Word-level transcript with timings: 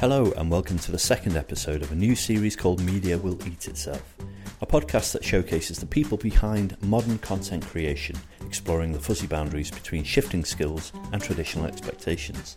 Hello, 0.00 0.32
and 0.38 0.50
welcome 0.50 0.78
to 0.78 0.92
the 0.92 0.98
second 0.98 1.36
episode 1.36 1.82
of 1.82 1.92
a 1.92 1.94
new 1.94 2.14
series 2.14 2.56
called 2.56 2.80
Media 2.80 3.18
Will 3.18 3.38
Eat 3.46 3.68
Itself, 3.68 4.14
a 4.62 4.66
podcast 4.66 5.12
that 5.12 5.22
showcases 5.22 5.78
the 5.78 5.84
people 5.84 6.16
behind 6.16 6.74
modern 6.82 7.18
content 7.18 7.66
creation, 7.66 8.16
exploring 8.46 8.92
the 8.92 8.98
fuzzy 8.98 9.26
boundaries 9.26 9.70
between 9.70 10.02
shifting 10.02 10.42
skills 10.42 10.94
and 11.12 11.20
traditional 11.20 11.66
expectations. 11.66 12.56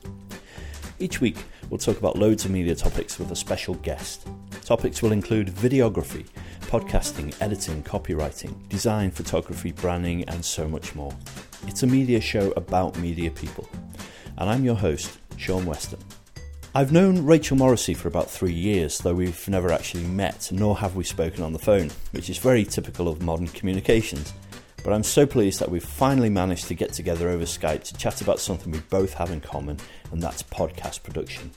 Each 1.00 1.20
week, 1.20 1.36
we'll 1.70 1.80
talk 1.80 1.98
about 1.98 2.18
loads 2.18 2.46
of 2.46 2.52
media 2.52 2.76
topics 2.76 3.20
with 3.20 3.30
a 3.30 3.36
special 3.36 3.76
guest. 3.76 4.26
Topics 4.64 5.02
will 5.02 5.12
include 5.12 5.50
videography, 5.50 6.26
podcasting, 6.68 7.36
editing, 7.42 7.84
copywriting, 7.84 8.70
design, 8.70 9.12
photography, 9.12 9.74
branding, 9.74 10.24
and 10.30 10.46
so 10.46 10.66
much 10.66 10.96
more. 10.96 11.14
It's 11.68 11.84
a 11.84 11.88
media 11.88 12.22
show 12.22 12.54
about 12.56 12.98
media 12.98 13.32
people. 13.32 13.68
And 14.38 14.50
I'm 14.50 14.64
your 14.64 14.76
host, 14.76 15.20
Sean 15.36 15.66
Weston. 15.66 16.00
I've 16.76 16.92
known 16.92 17.24
Rachel 17.24 17.56
Morrissey 17.56 17.94
for 17.94 18.08
about 18.08 18.32
three 18.32 18.52
years, 18.52 18.98
though 18.98 19.14
we've 19.14 19.48
never 19.48 19.72
actually 19.72 20.06
met, 20.06 20.50
nor 20.52 20.76
have 20.80 20.96
we 20.96 21.04
spoken 21.04 21.44
on 21.44 21.54
the 21.54 21.60
phone, 21.60 21.92
which 22.14 22.32
is 22.32 22.40
very 22.40 22.66
typical 22.66 23.08
of 23.08 23.22
modern 23.22 23.46
communications. 23.50 24.34
But 24.84 24.94
I'm 24.94 25.04
so 25.04 25.28
pleased 25.28 25.60
that 25.60 25.70
we've 25.70 25.86
finally 25.86 26.32
managed 26.32 26.66
to 26.70 26.74
get 26.74 26.92
together 26.92 27.30
over 27.30 27.44
Skype 27.44 27.84
to 27.84 27.94
chat 27.98 28.22
about 28.22 28.40
something 28.40 28.72
we 28.72 28.80
both 28.90 29.14
have 29.14 29.30
in 29.30 29.40
common, 29.40 29.78
and 30.12 30.20
that's 30.20 30.42
podcast 30.42 31.04
production. 31.04 31.52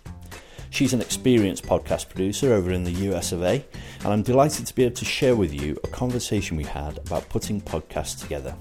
She's 0.68 0.92
an 0.92 1.00
experienced 1.00 1.64
podcast 1.64 2.10
producer 2.10 2.52
over 2.52 2.70
in 2.70 2.84
the 2.84 3.10
US 3.10 3.32
of 3.32 3.42
A, 3.42 3.64
and 4.00 4.12
I'm 4.12 4.22
delighted 4.22 4.66
to 4.66 4.74
be 4.74 4.84
able 4.84 4.96
to 4.96 5.06
share 5.06 5.34
with 5.34 5.54
you 5.54 5.78
a 5.82 5.88
conversation 5.88 6.58
we 6.58 6.64
had 6.64 6.98
about 6.98 7.30
putting 7.30 7.62
podcasts 7.62 8.20
together. 8.20 8.54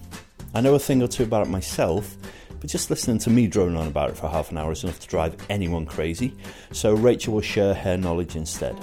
I 0.54 0.62
know 0.62 0.76
a 0.76 0.80
thing 0.80 1.04
or 1.04 1.10
two 1.10 1.24
about 1.24 1.46
it 1.48 1.50
myself, 1.50 2.16
but 2.60 2.70
just 2.70 2.90
listening 2.90 3.18
to 3.20 3.30
me 3.30 3.48
drone 3.48 3.76
on 3.76 3.88
about 3.88 4.10
it 4.10 4.18
for 4.18 4.28
half 4.28 4.52
an 4.52 4.58
hour 4.58 4.72
is 4.72 4.84
enough 4.84 5.00
to 5.00 5.08
drive 5.08 5.36
anyone 5.50 5.86
crazy, 5.86 6.34
so 6.72 6.94
Rachel 6.94 7.34
will 7.34 7.42
share 7.42 7.74
her 7.74 7.98
knowledge 7.98 8.36
instead. 8.36 8.78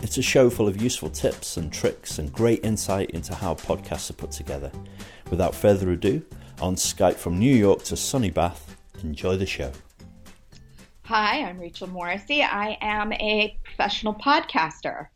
It's 0.00 0.18
a 0.18 0.22
show 0.22 0.48
full 0.48 0.68
of 0.68 0.80
useful 0.80 1.10
tips 1.10 1.56
and 1.56 1.72
tricks 1.72 2.18
and 2.18 2.32
great 2.32 2.64
insight 2.64 3.10
into 3.10 3.34
how 3.34 3.54
podcasts 3.54 4.10
are 4.10 4.14
put 4.14 4.30
together. 4.30 4.70
Without 5.30 5.54
further 5.54 5.90
ado, 5.90 6.24
on 6.60 6.76
Skype 6.76 7.16
from 7.16 7.38
New 7.38 7.54
York 7.54 7.82
to 7.84 7.96
sunny 7.96 8.30
Bath, 8.30 8.76
enjoy 9.02 9.36
the 9.36 9.46
show. 9.46 9.72
Hi, 11.04 11.42
I'm 11.42 11.58
Rachel 11.58 11.88
Morrissey. 11.88 12.42
I 12.42 12.76
am 12.80 13.12
a 13.14 13.58
professional 13.64 14.14
podcaster. 14.14 15.08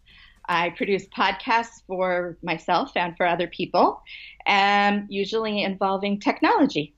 I 0.48 0.70
produce 0.70 1.06
podcasts 1.08 1.82
for 1.86 2.36
myself 2.42 2.92
and 2.96 3.16
for 3.16 3.26
other 3.26 3.46
people, 3.46 4.02
and 4.46 5.06
usually 5.08 5.62
involving 5.62 6.18
technology. 6.18 6.94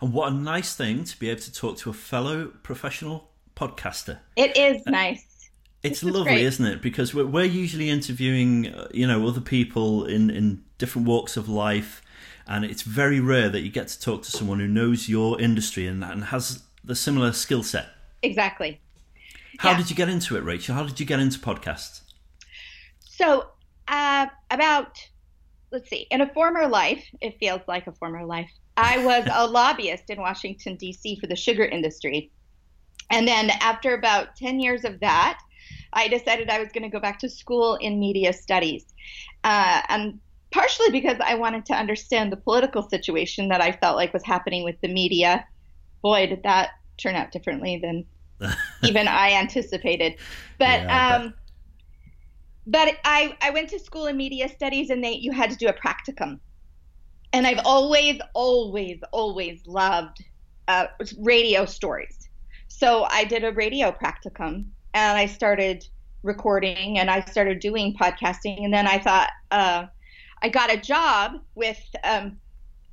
And 0.00 0.12
what 0.12 0.32
a 0.32 0.34
nice 0.34 0.74
thing 0.74 1.04
to 1.04 1.18
be 1.18 1.30
able 1.30 1.40
to 1.42 1.52
talk 1.52 1.78
to 1.78 1.90
a 1.90 1.92
fellow 1.92 2.46
professional 2.62 3.30
podcaster. 3.56 4.18
It 4.36 4.56
is 4.56 4.82
uh, 4.86 4.90
nice. 4.90 5.50
It's 5.82 6.02
lovely, 6.02 6.42
is 6.42 6.54
isn't 6.54 6.66
it? 6.66 6.82
Because 6.82 7.14
we're, 7.14 7.26
we're 7.26 7.44
usually 7.44 7.90
interviewing, 7.90 8.68
uh, 8.68 8.88
you 8.92 9.06
know, 9.06 9.26
other 9.28 9.40
people 9.40 10.06
in, 10.06 10.30
in 10.30 10.64
different 10.78 11.06
walks 11.06 11.36
of 11.36 11.48
life, 11.48 12.02
and 12.46 12.64
it's 12.64 12.82
very 12.82 13.20
rare 13.20 13.50
that 13.50 13.60
you 13.60 13.70
get 13.70 13.88
to 13.88 14.00
talk 14.00 14.22
to 14.22 14.30
someone 14.30 14.60
who 14.60 14.66
knows 14.66 15.08
your 15.08 15.40
industry 15.40 15.86
and, 15.86 16.02
and 16.02 16.24
has 16.24 16.62
the 16.82 16.94
similar 16.94 17.32
skill 17.32 17.62
set. 17.62 17.88
Exactly. 18.22 18.80
How 19.58 19.72
yeah. 19.72 19.76
did 19.76 19.90
you 19.90 19.96
get 19.96 20.08
into 20.08 20.36
it, 20.36 20.40
Rachel? 20.40 20.74
How 20.74 20.84
did 20.84 20.98
you 20.98 21.06
get 21.06 21.20
into 21.20 21.38
podcasts? 21.38 22.00
So, 23.00 23.48
uh, 23.86 24.26
about, 24.50 25.06
let's 25.74 25.90
see, 25.90 26.06
in 26.10 26.20
a 26.20 26.32
former 26.32 26.66
life, 26.68 27.04
it 27.20 27.36
feels 27.38 27.60
like 27.66 27.86
a 27.86 27.92
former 27.92 28.24
life. 28.24 28.50
I 28.76 29.04
was 29.04 29.28
a 29.30 29.46
lobbyist 29.50 30.08
in 30.08 30.20
Washington, 30.20 30.76
D.C. 30.76 31.18
for 31.20 31.26
the 31.26 31.36
sugar 31.36 31.64
industry. 31.64 32.30
And 33.10 33.28
then 33.28 33.50
after 33.60 33.94
about 33.94 34.36
10 34.36 34.60
years 34.60 34.84
of 34.84 35.00
that, 35.00 35.38
I 35.92 36.08
decided 36.08 36.48
I 36.48 36.60
was 36.60 36.70
going 36.72 36.84
to 36.84 36.88
go 36.88 37.00
back 37.00 37.18
to 37.20 37.28
school 37.28 37.74
in 37.74 37.98
media 37.98 38.32
studies. 38.32 38.86
Uh, 39.42 39.82
and 39.88 40.20
partially 40.52 40.90
because 40.90 41.18
I 41.20 41.34
wanted 41.34 41.66
to 41.66 41.74
understand 41.74 42.30
the 42.30 42.36
political 42.36 42.88
situation 42.88 43.48
that 43.48 43.60
I 43.60 43.72
felt 43.72 43.96
like 43.96 44.12
was 44.12 44.24
happening 44.24 44.62
with 44.62 44.80
the 44.80 44.88
media. 44.88 45.44
Boy, 46.02 46.26
did 46.26 46.44
that 46.44 46.70
turn 46.96 47.16
out 47.16 47.32
differently 47.32 47.78
than 47.82 48.06
even 48.84 49.08
I 49.08 49.32
anticipated. 49.32 50.14
But 50.58 50.82
yeah, 50.82 51.16
um, 51.16 51.34
but 52.66 52.96
I, 53.04 53.36
I 53.42 53.50
went 53.50 53.68
to 53.70 53.78
school 53.78 54.06
in 54.06 54.16
media 54.16 54.48
studies 54.48 54.90
and 54.90 55.02
they 55.02 55.12
you 55.12 55.32
had 55.32 55.50
to 55.50 55.56
do 55.56 55.68
a 55.68 55.72
practicum 55.72 56.40
and 57.34 57.48
I've 57.48 57.60
always, 57.64 58.20
always, 58.32 59.00
always 59.10 59.66
loved 59.66 60.24
uh, 60.68 60.86
radio 61.18 61.64
stories. 61.64 62.28
So 62.68 63.08
I 63.10 63.24
did 63.24 63.42
a 63.42 63.50
radio 63.50 63.90
practicum 63.90 64.66
and 64.94 65.18
I 65.18 65.26
started 65.26 65.84
recording 66.22 67.00
and 67.00 67.10
I 67.10 67.24
started 67.24 67.58
doing 67.58 67.96
podcasting. 68.00 68.64
And 68.64 68.72
then 68.72 68.86
I 68.86 69.00
thought, 69.00 69.30
uh, 69.50 69.86
I 70.42 70.48
got 70.48 70.72
a 70.72 70.76
job 70.76 71.32
with 71.56 71.80
um, 72.04 72.36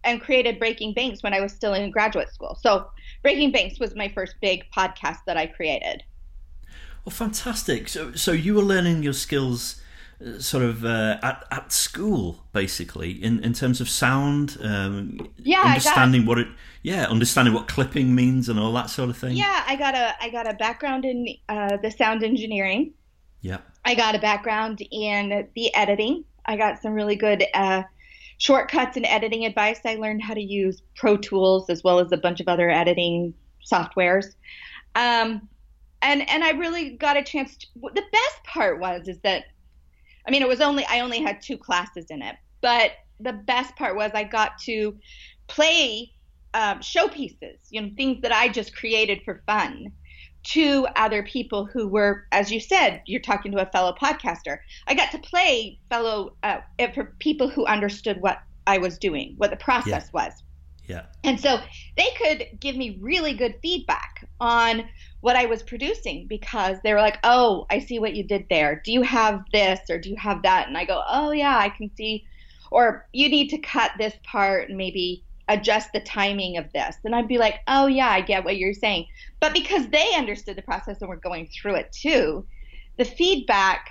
and 0.03 0.19
created 0.19 0.57
Breaking 0.57 0.95
Banks 0.95 1.21
when 1.21 1.35
I 1.35 1.39
was 1.39 1.53
still 1.53 1.75
in 1.75 1.91
graduate 1.91 2.33
school. 2.33 2.57
So 2.59 2.88
Breaking 3.21 3.51
Banks 3.51 3.79
was 3.79 3.95
my 3.95 4.07
first 4.09 4.33
big 4.41 4.63
podcast 4.75 5.19
that 5.27 5.38
I 5.38 5.45
created. 5.45 6.01
Well, 7.06 7.12
fantastic. 7.12 7.89
So, 7.89 8.13
so 8.13 8.31
you 8.31 8.53
were 8.53 8.62
learning 8.62 9.03
your 9.03 9.13
skills 9.13 9.81
sort 10.39 10.63
of 10.63 10.85
uh, 10.85 11.17
at 11.23 11.45
at 11.51 11.72
school, 11.72 12.45
basically, 12.53 13.12
in 13.12 13.44
in 13.44 13.53
terms 13.53 13.81
of 13.81 13.89
sound. 13.89 14.57
Um, 14.62 15.31
yeah, 15.38 15.62
understanding 15.62 16.25
what 16.25 16.38
it. 16.38 16.47
Yeah, 16.84 17.06
understanding 17.07 17.53
what 17.53 17.67
clipping 17.67 18.16
means 18.16 18.50
and 18.50 18.59
all 18.59 18.73
that 18.73 18.89
sort 18.89 19.09
of 19.09 19.17
thing. 19.17 19.35
Yeah, 19.35 19.63
I 19.67 19.75
got 19.75 19.95
a 19.95 20.13
I 20.22 20.29
got 20.29 20.50
a 20.50 20.53
background 20.53 21.06
in 21.06 21.28
uh, 21.50 21.78
the 21.78 21.91
sound 21.91 22.23
engineering. 22.23 22.94
Yeah. 23.41 23.57
I 23.85 23.95
got 23.95 24.16
a 24.16 24.19
background 24.19 24.81
in 24.91 25.47
the 25.56 25.73
editing. 25.73 26.23
I 26.45 26.57
got 26.57 26.81
some 26.81 26.94
really 26.94 27.16
good 27.16 27.44
uh, 27.53 27.83
shortcuts 28.38 28.97
and 28.97 29.06
editing 29.06 29.45
advice. 29.45 29.79
I 29.85 29.95
learned 29.95 30.22
how 30.22 30.35
to 30.35 30.41
use 30.41 30.81
Pro 30.95 31.18
Tools 31.18 31.69
as 31.69 31.83
well 31.83 32.00
as 32.00 32.12
a 32.12 32.18
bunch 32.18 32.39
of 32.39 32.47
other 32.47 32.69
editing 32.69 33.33
softwares. 33.66 34.35
Um, 34.95 35.47
and 36.01 36.28
and 36.29 36.44
I 36.44 36.51
really 36.51 36.91
got 36.97 37.17
a 37.17 37.23
chance. 37.23 37.57
To, 37.57 37.67
the 37.94 38.03
best 38.12 38.44
part 38.45 38.79
was 38.79 39.07
is 39.07 39.19
that 39.23 39.45
I 40.28 40.31
mean, 40.31 40.41
it 40.41 40.47
was 40.47 40.62
only 40.62 40.85
I 40.85 41.00
only 41.00 41.22
had 41.22 41.41
two 41.41 41.57
classes 41.57 42.06
in 42.09 42.22
it, 42.22 42.35
but 42.62 42.91
the 43.19 43.34
best 43.34 43.75
part 43.75 43.95
was 43.95 44.12
I 44.13 44.23
got 44.23 44.57
to 44.59 44.97
play 45.47 46.12
um, 46.53 46.79
showpieces, 46.79 47.57
you 47.69 47.81
know, 47.81 47.89
things 47.95 48.22
that 48.22 48.31
I 48.31 48.50
just 48.50 48.75
created 48.75 49.22
for 49.23 49.41
fun 49.45 49.91
to 50.44 50.88
other 50.95 51.22
people 51.23 51.66
who 51.66 51.88
were, 51.88 52.25
as 52.31 52.51
you 52.51 52.59
said, 52.59 53.01
you're 53.06 53.22
talking 53.22 53.51
to 53.51 53.62
a 53.62 53.72
fellow 53.72 53.94
podcaster. 54.01 54.57
I 54.88 54.95
got 54.95 55.12
to 55.12 55.19
play 55.19 55.79
fellow 55.89 56.35
uh, 56.44 56.62
for 56.94 57.16
people 57.19 57.47
who 57.47 57.66
understood 57.66 58.22
what 58.22 58.39
I 58.66 58.79
was 58.79 58.97
doing, 58.97 59.35
what 59.38 59.51
the 59.51 59.57
process 59.57 60.09
yeah. 60.13 60.25
was. 60.25 60.44
Yeah. 60.91 61.06
And 61.24 61.40
so 61.40 61.62
they 61.96 62.09
could 62.18 62.59
give 62.59 62.75
me 62.75 62.97
really 63.00 63.34
good 63.34 63.56
feedback 63.62 64.28
on 64.41 64.84
what 65.22 65.38
I 65.38 65.46
was 65.46 65.63
producing 65.63 66.28
because 66.28 66.79
they 66.84 66.94
were 66.94 67.00
like, 67.00 67.18
"Oh, 67.24 67.66
I 67.69 67.79
see 67.79 67.97
what 67.97 68.13
you 68.13 68.25
did 68.25 68.46
there. 68.50 68.81
Do 68.84 68.91
you 68.91 69.01
have 69.01 69.46
this 69.53 69.80
or 69.90 69.97
do 69.97 70.09
you 70.09 70.18
have 70.18 70.41
that?" 70.44 70.68
And 70.68 70.78
I 70.78 70.84
go, 70.84 71.01
"Oh 71.07 71.31
yeah, 71.31 71.57
I 71.57 71.69
can 71.69 71.90
see." 71.96 72.25
Or 72.72 73.07
you 73.13 73.30
need 73.30 73.47
to 73.51 73.57
cut 73.59 73.91
this 73.97 74.16
part 74.24 74.68
and 74.68 74.78
maybe 74.78 75.24
adjust 75.47 75.94
the 75.94 76.01
timing 76.01 76.57
of 76.57 76.72
this. 76.74 76.97
And 77.06 77.16
I'd 77.16 77.28
be 77.30 77.38
like, 77.38 77.62
"Oh 77.68 77.88
yeah, 77.88 78.09
I 78.09 78.19
get 78.19 78.44
what 78.44 78.57
you're 78.57 78.74
saying." 78.74 79.06
But 79.40 79.53
because 79.53 79.88
they 79.88 80.13
understood 80.16 80.57
the 80.57 80.62
process 80.62 81.00
and 81.00 81.07
were 81.07 81.16
going 81.16 81.47
through 81.47 81.75
it 81.75 81.94
too, 81.94 82.46
the 82.97 83.06
feedback 83.06 83.88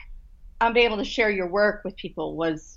on 0.61 0.75
being 0.75 0.85
able 0.85 0.99
to 0.99 1.05
share 1.05 1.31
your 1.31 1.49
work 1.49 1.81
with 1.83 1.97
people 1.97 2.37
was 2.37 2.77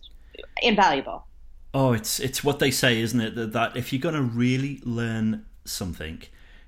invaluable. 0.61 1.27
Oh, 1.73 1.93
it's 1.93 2.19
it's 2.19 2.43
what 2.43 2.59
they 2.59 2.71
say, 2.71 2.99
isn't 3.01 3.19
it? 3.19 3.35
That, 3.35 3.53
that 3.53 3.75
if 3.75 3.91
you're 3.91 4.01
going 4.01 4.15
to 4.15 4.21
really 4.21 4.79
learn 4.83 5.45
something, 5.65 6.21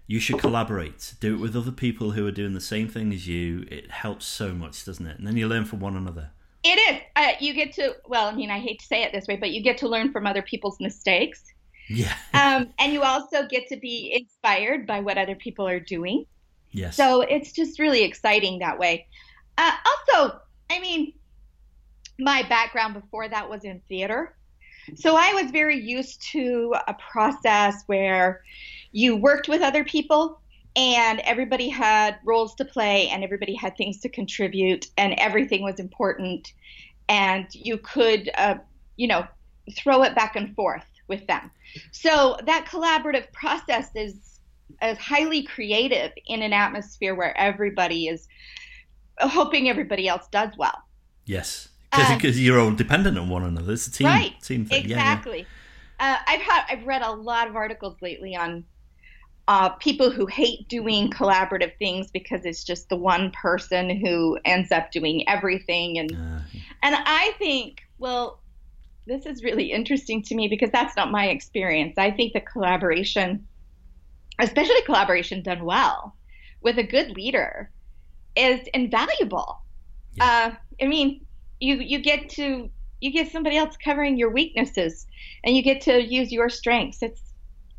you 0.07 0.19
should 0.19 0.39
collaborate. 0.39 1.13
Do 1.19 1.35
it 1.35 1.39
with 1.39 1.55
other 1.55 1.71
people 1.71 2.11
who 2.11 2.25
are 2.25 2.31
doing 2.31 2.53
the 2.53 2.61
same 2.61 2.87
thing 2.87 3.13
as 3.13 3.27
you. 3.27 3.65
It 3.69 3.91
helps 3.91 4.25
so 4.25 4.53
much, 4.53 4.85
doesn't 4.85 5.05
it? 5.05 5.17
And 5.17 5.27
then 5.27 5.37
you 5.37 5.47
learn 5.47 5.65
from 5.65 5.79
one 5.79 5.95
another. 5.95 6.31
It 6.63 6.79
is. 6.95 7.01
Uh, 7.15 7.33
you 7.39 7.53
get 7.53 7.73
to. 7.73 7.95
Well, 8.07 8.27
I 8.27 8.33
mean, 8.33 8.49
I 8.49 8.59
hate 8.59 8.79
to 8.79 8.85
say 8.85 9.03
it 9.03 9.11
this 9.11 9.27
way, 9.27 9.35
but 9.35 9.51
you 9.51 9.61
get 9.61 9.77
to 9.79 9.87
learn 9.87 10.11
from 10.11 10.25
other 10.25 10.41
people's 10.41 10.79
mistakes. 10.79 11.43
Yeah. 11.87 12.13
um, 12.33 12.73
and 12.79 12.91
you 12.91 13.03
also 13.03 13.47
get 13.47 13.67
to 13.67 13.77
be 13.77 14.11
inspired 14.19 14.87
by 14.87 15.01
what 15.01 15.19
other 15.19 15.35
people 15.35 15.67
are 15.67 15.79
doing. 15.79 16.25
Yes. 16.71 16.97
So 16.97 17.21
it's 17.21 17.51
just 17.51 17.79
really 17.79 18.03
exciting 18.03 18.59
that 18.59 18.79
way. 18.79 19.07
Uh, 19.57 19.71
also, 19.85 20.39
I 20.69 20.79
mean, 20.79 21.13
my 22.19 22.43
background 22.49 22.95
before 22.95 23.29
that 23.29 23.49
was 23.49 23.63
in 23.63 23.81
theater. 23.87 24.35
So 24.93 25.15
I 25.15 25.33
was 25.33 25.51
very 25.51 25.79
used 25.79 26.21
to 26.31 26.75
a 26.87 26.93
process 26.93 27.83
where 27.87 28.43
you 28.91 29.15
worked 29.15 29.47
with 29.47 29.61
other 29.61 29.83
people 29.83 30.39
and 30.75 31.19
everybody 31.21 31.69
had 31.69 32.17
roles 32.23 32.53
to 32.55 32.65
play 32.65 33.07
and 33.09 33.23
everybody 33.23 33.55
had 33.55 33.77
things 33.77 33.99
to 34.01 34.09
contribute 34.09 34.87
and 34.97 35.13
everything 35.17 35.63
was 35.63 35.79
important. 35.79 36.53
And 37.09 37.47
you 37.51 37.77
could 37.77 38.29
uh, 38.37 38.55
you 38.97 39.07
know 39.07 39.25
throw 39.75 40.03
it 40.03 40.15
back 40.15 40.35
and 40.35 40.55
forth 40.55 40.85
with 41.07 41.25
them. 41.27 41.51
So 41.91 42.37
that 42.45 42.65
collaborative 42.65 43.31
process 43.31 43.89
is 43.95 44.39
as 44.81 44.97
highly 44.97 45.43
creative 45.43 46.11
in 46.27 46.41
an 46.41 46.53
atmosphere 46.53 47.15
where 47.15 47.37
everybody 47.37 48.07
is 48.07 48.27
hoping 49.19 49.69
everybody 49.69 50.07
else 50.07 50.27
does 50.31 50.49
well. 50.57 50.83
Yes, 51.25 51.69
because 51.91 52.35
um, 52.37 52.41
you're 52.41 52.59
all 52.59 52.71
dependent 52.71 53.17
on 53.17 53.29
one 53.29 53.43
another. 53.43 53.73
It's 53.73 53.87
a 53.87 53.91
team 53.91 54.07
right, 54.07 54.39
team 54.41 54.65
thing. 54.65 54.85
Exactly. 54.85 55.39
Yeah, 55.39 55.43
yeah. 55.99 56.13
Uh, 56.13 56.17
I've 56.27 56.41
had 56.41 56.63
I've 56.69 56.85
read 56.85 57.01
a 57.01 57.11
lot 57.11 57.47
of 57.47 57.55
articles 57.55 57.95
lately 58.01 58.35
on 58.35 58.65
uh, 59.47 59.69
people 59.69 60.09
who 60.09 60.25
hate 60.25 60.67
doing 60.67 61.09
collaborative 61.09 61.77
things 61.77 62.09
because 62.11 62.45
it's 62.45 62.63
just 62.63 62.89
the 62.89 62.95
one 62.95 63.31
person 63.31 63.89
who 63.89 64.37
ends 64.43 64.71
up 64.71 64.91
doing 64.91 65.27
everything 65.29 65.99
and 65.99 66.11
uh, 66.11 66.39
and 66.81 66.95
I 67.05 67.33
think 67.37 67.83
well 67.97 68.39
this 69.07 69.27
is 69.27 69.43
really 69.43 69.71
interesting 69.71 70.23
to 70.23 70.35
me 70.35 70.47
because 70.47 70.71
that's 70.71 70.95
not 70.95 71.11
my 71.11 71.27
experience. 71.27 71.95
I 71.97 72.09
think 72.09 72.33
the 72.33 72.41
collaboration 72.41 73.47
especially 74.39 74.81
collaboration 74.81 75.43
done 75.43 75.63
well 75.63 76.15
with 76.61 76.77
a 76.77 76.83
good 76.83 77.11
leader 77.11 77.69
is 78.35 78.67
invaluable. 78.73 79.61
Uh, 80.19 80.51
I 80.81 80.87
mean, 80.87 81.25
you 81.59 81.75
you 81.75 81.99
get 81.99 82.29
to 82.29 82.69
you 83.01 83.11
get 83.11 83.31
somebody 83.31 83.57
else 83.57 83.77
covering 83.77 84.17
your 84.17 84.31
weaknesses, 84.31 85.05
and 85.43 85.55
you 85.55 85.61
get 85.61 85.81
to 85.81 86.01
use 86.01 86.31
your 86.31 86.49
strengths. 86.49 87.01
It's 87.01 87.21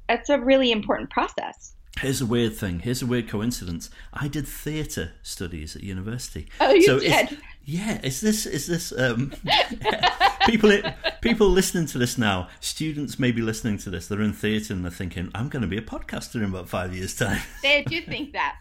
it's 0.08 0.28
a 0.28 0.38
really 0.38 0.72
important 0.72 1.10
process. 1.10 1.74
Here's 1.98 2.20
a 2.20 2.26
weird 2.26 2.54
thing. 2.54 2.80
Here's 2.80 3.00
a 3.00 3.06
weird 3.06 3.26
coincidence. 3.26 3.88
I 4.12 4.28
did 4.28 4.46
theatre 4.46 5.12
studies 5.22 5.74
at 5.74 5.82
university. 5.82 6.46
Oh, 6.60 6.72
you 6.72 6.82
so 6.82 7.00
did? 7.00 7.38
Yeah, 7.64 8.00
is 8.02 8.20
this 8.20 8.46
is 8.46 8.66
this 8.66 8.92
um, 8.96 9.32
people 10.46 10.72
people 11.20 11.48
listening 11.48 11.86
to 11.86 11.98
this 11.98 12.16
now? 12.16 12.48
Students 12.60 13.18
may 13.18 13.32
be 13.32 13.42
listening 13.42 13.78
to 13.78 13.90
this. 13.90 14.06
They're 14.06 14.22
in 14.22 14.32
theatre 14.32 14.72
and 14.72 14.84
they're 14.84 14.90
thinking, 14.90 15.30
"I'm 15.34 15.48
going 15.48 15.62
to 15.62 15.68
be 15.68 15.76
a 15.76 15.82
podcaster 15.82 16.36
in 16.36 16.44
about 16.44 16.68
five 16.68 16.94
years' 16.94 17.14
time." 17.14 17.40
They 17.62 17.82
do 17.82 18.00
think 18.00 18.32
that. 18.32 18.58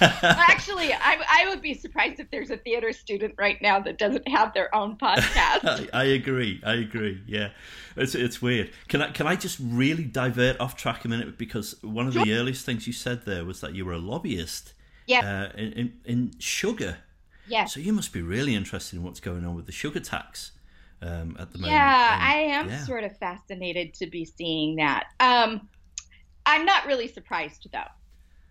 Actually, 0.00 0.92
I, 0.92 1.18
I 1.28 1.48
would 1.48 1.62
be 1.62 1.72
surprised 1.72 2.20
if 2.20 2.30
there's 2.30 2.50
a 2.50 2.58
theatre 2.58 2.92
student 2.92 3.34
right 3.38 3.60
now 3.62 3.80
that 3.80 3.96
doesn't 3.96 4.28
have 4.28 4.52
their 4.52 4.74
own 4.74 4.96
podcast. 4.96 5.88
I, 5.94 6.00
I, 6.00 6.04
agree. 6.04 6.60
I 6.64 6.74
agree. 6.74 7.22
Yeah, 7.26 7.50
it's 7.96 8.14
it's 8.14 8.42
weird. 8.42 8.70
Can 8.88 9.00
I 9.00 9.10
can 9.10 9.26
I 9.26 9.36
just 9.36 9.58
really 9.62 10.04
divert 10.04 10.60
off 10.60 10.76
track 10.76 11.04
a 11.04 11.08
minute 11.08 11.38
because 11.38 11.82
one 11.82 12.06
of 12.06 12.12
sure. 12.12 12.24
the 12.24 12.34
earliest 12.34 12.66
things 12.66 12.86
you 12.86 12.92
said 12.92 13.24
there 13.24 13.44
was 13.44 13.60
that 13.60 13.74
you 13.74 13.84
were 13.86 13.92
a 13.92 13.98
lobbyist. 13.98 14.74
Yeah. 15.06 15.48
Uh, 15.54 15.58
in, 15.58 15.72
in, 15.72 15.92
in 16.04 16.32
sugar. 16.38 16.98
Yeah. 17.48 17.64
So 17.64 17.80
you 17.80 17.94
must 17.94 18.12
be 18.12 18.20
really 18.20 18.54
interested 18.54 18.96
in 18.96 19.02
what's 19.02 19.20
going 19.20 19.46
on 19.46 19.54
with 19.54 19.64
the 19.64 19.72
sugar 19.72 20.00
tax 20.00 20.52
um, 21.02 21.36
at 21.38 21.52
the 21.52 21.58
moment. 21.58 21.76
Yeah, 21.76 22.14
um, 22.14 22.22
I 22.22 22.34
am 22.34 22.68
yeah. 22.68 22.84
sort 22.84 23.04
of 23.04 23.16
fascinated 23.18 23.94
to 23.94 24.06
be 24.06 24.24
seeing 24.24 24.76
that. 24.76 25.06
Um, 25.20 25.68
I'm 26.46 26.64
not 26.64 26.86
really 26.86 27.08
surprised 27.08 27.68
though. 27.72 27.78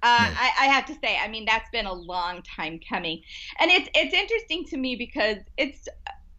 Uh, 0.03 0.29
no. 0.29 0.35
I, 0.39 0.51
I, 0.61 0.65
have 0.67 0.85
to 0.85 0.94
say, 1.03 1.17
I 1.17 1.27
mean, 1.27 1.45
that's 1.45 1.69
been 1.71 1.88
a 1.88 1.94
long 1.94 2.44
time 2.44 2.79
coming, 2.88 3.21
and 3.59 3.71
it's 3.71 3.89
it's 3.95 4.13
interesting 4.13 4.63
to 4.65 4.77
me 4.77 4.95
because 4.95 5.38
it's, 5.57 5.88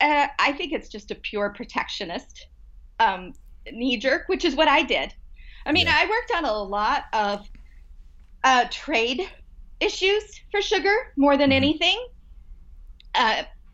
uh, 0.01 0.29
I 0.39 0.53
think 0.53 0.73
it's 0.73 0.89
just 0.89 1.11
a 1.11 1.17
pure 1.17 1.51
protectionist 1.51 2.47
um, 3.01 3.33
knee 3.73 3.97
jerk, 3.97 4.29
which 4.29 4.45
is 4.45 4.55
what 4.55 4.69
I 4.69 4.85
did. 4.85 5.13
I 5.67 5.73
mean, 5.73 5.87
yeah. 5.87 5.99
I 5.99 6.09
worked 6.09 6.33
on 6.37 6.45
a 6.45 6.63
lot 6.63 7.05
of 7.13 7.49
uh, 8.45 8.67
trade 8.71 9.29
issues 9.81 10.41
for 10.53 10.63
sugar 10.63 10.95
more 11.17 11.37
than 11.37 11.51
mm-hmm. 11.51 11.57
anything. 11.57 12.07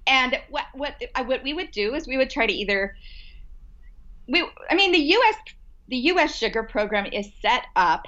And 0.06 0.38
what 0.50 0.66
what 0.74 1.02
what 1.26 1.42
we 1.42 1.54
would 1.54 1.70
do 1.70 1.94
is 1.94 2.06
we 2.06 2.16
would 2.16 2.30
try 2.30 2.46
to 2.46 2.52
either 2.52 2.96
we 4.28 4.46
I 4.70 4.74
mean 4.74 4.92
the 4.92 4.98
U.S. 4.98 5.36
the 5.88 5.96
U.S. 5.96 6.34
sugar 6.34 6.62
program 6.62 7.06
is 7.06 7.30
set 7.40 7.66
up 7.76 8.06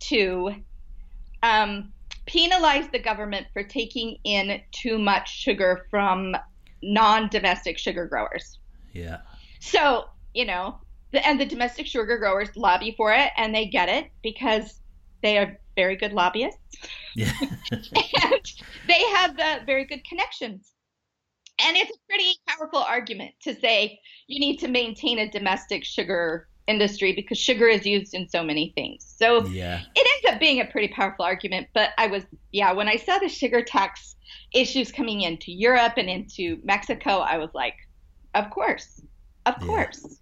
to 0.00 0.54
um, 1.42 1.92
penalize 2.26 2.88
the 2.90 2.98
government 2.98 3.46
for 3.52 3.62
taking 3.62 4.16
in 4.24 4.60
too 4.72 4.98
much 4.98 5.40
sugar 5.40 5.86
from 5.90 6.36
non-domestic 6.82 7.78
sugar 7.78 8.06
growers. 8.06 8.58
Yeah. 8.92 9.18
So 9.60 10.04
you 10.34 10.44
know, 10.44 10.76
the, 11.12 11.26
and 11.26 11.40
the 11.40 11.46
domestic 11.46 11.86
sugar 11.86 12.18
growers 12.18 12.54
lobby 12.56 12.94
for 12.96 13.12
it, 13.12 13.30
and 13.36 13.54
they 13.54 13.66
get 13.66 13.88
it 13.88 14.10
because 14.22 14.80
they 15.22 15.38
are 15.38 15.58
very 15.76 15.96
good 15.96 16.12
lobbyists. 16.12 16.60
Yeah. 17.14 17.32
and 17.70 18.52
they 18.86 19.02
have 19.14 19.38
uh, 19.38 19.60
very 19.64 19.84
good 19.84 20.04
connections. 20.04 20.72
And 21.66 21.76
it's 21.76 21.90
a 21.90 22.00
pretty 22.08 22.36
powerful 22.46 22.80
argument 22.80 23.34
to 23.42 23.54
say 23.54 24.00
you 24.26 24.38
need 24.38 24.58
to 24.58 24.68
maintain 24.68 25.18
a 25.18 25.30
domestic 25.30 25.84
sugar 25.84 26.48
industry 26.68 27.12
because 27.12 27.38
sugar 27.38 27.66
is 27.66 27.84
used 27.84 28.14
in 28.14 28.28
so 28.28 28.44
many 28.44 28.72
things. 28.76 29.14
So 29.18 29.44
yeah. 29.46 29.80
it 29.94 30.24
ends 30.24 30.34
up 30.34 30.40
being 30.40 30.60
a 30.60 30.66
pretty 30.66 30.88
powerful 30.88 31.24
argument. 31.24 31.68
But 31.74 31.90
I 31.98 32.06
was, 32.06 32.24
yeah, 32.52 32.72
when 32.72 32.88
I 32.88 32.96
saw 32.96 33.18
the 33.18 33.28
sugar 33.28 33.62
tax 33.62 34.16
issues 34.54 34.92
coming 34.92 35.22
into 35.22 35.50
Europe 35.50 35.94
and 35.96 36.08
into 36.08 36.58
Mexico, 36.62 37.18
I 37.18 37.38
was 37.38 37.50
like, 37.54 37.74
of 38.34 38.50
course, 38.50 39.02
of 39.46 39.54
yeah. 39.60 39.66
course. 39.66 40.20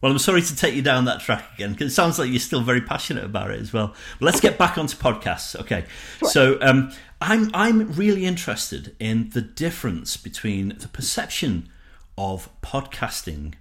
Well, 0.00 0.12
I'm 0.12 0.18
sorry 0.18 0.42
to 0.42 0.56
take 0.56 0.74
you 0.74 0.82
down 0.82 1.06
that 1.06 1.20
track 1.20 1.54
again 1.54 1.72
because 1.72 1.92
it 1.92 1.94
sounds 1.94 2.18
like 2.18 2.30
you're 2.30 2.38
still 2.38 2.60
very 2.60 2.82
passionate 2.82 3.24
about 3.24 3.50
it 3.50 3.60
as 3.60 3.72
well. 3.72 3.94
But 4.18 4.26
let's 4.26 4.40
get 4.40 4.58
back 4.58 4.76
onto 4.76 4.96
podcasts. 4.96 5.58
Okay, 5.58 5.84
sure. 6.18 6.28
so 6.28 6.58
um, 6.60 6.92
I'm 7.20 7.50
I'm 7.54 7.92
really 7.92 8.26
interested 8.26 8.94
in 8.98 9.30
the 9.30 9.40
difference 9.40 10.16
between 10.16 10.76
the 10.78 10.88
perception 10.88 11.70
of 12.18 12.48
podcasting 12.60 13.54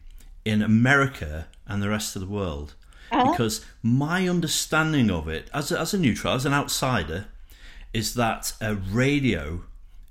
in 0.43 0.61
America 0.61 1.47
and 1.65 1.81
the 1.81 1.89
rest 1.89 2.15
of 2.15 2.21
the 2.21 2.27
world. 2.27 2.75
Uh-huh. 3.11 3.31
Because 3.31 3.65
my 3.81 4.27
understanding 4.27 5.09
of 5.11 5.27
it, 5.27 5.49
as 5.53 5.71
a, 5.71 5.79
as 5.79 5.93
a 5.93 5.97
neutral, 5.97 6.33
as 6.33 6.45
an 6.45 6.53
outsider, 6.53 7.27
is 7.93 8.15
that 8.15 8.53
uh, 8.61 8.75
radio 8.91 9.63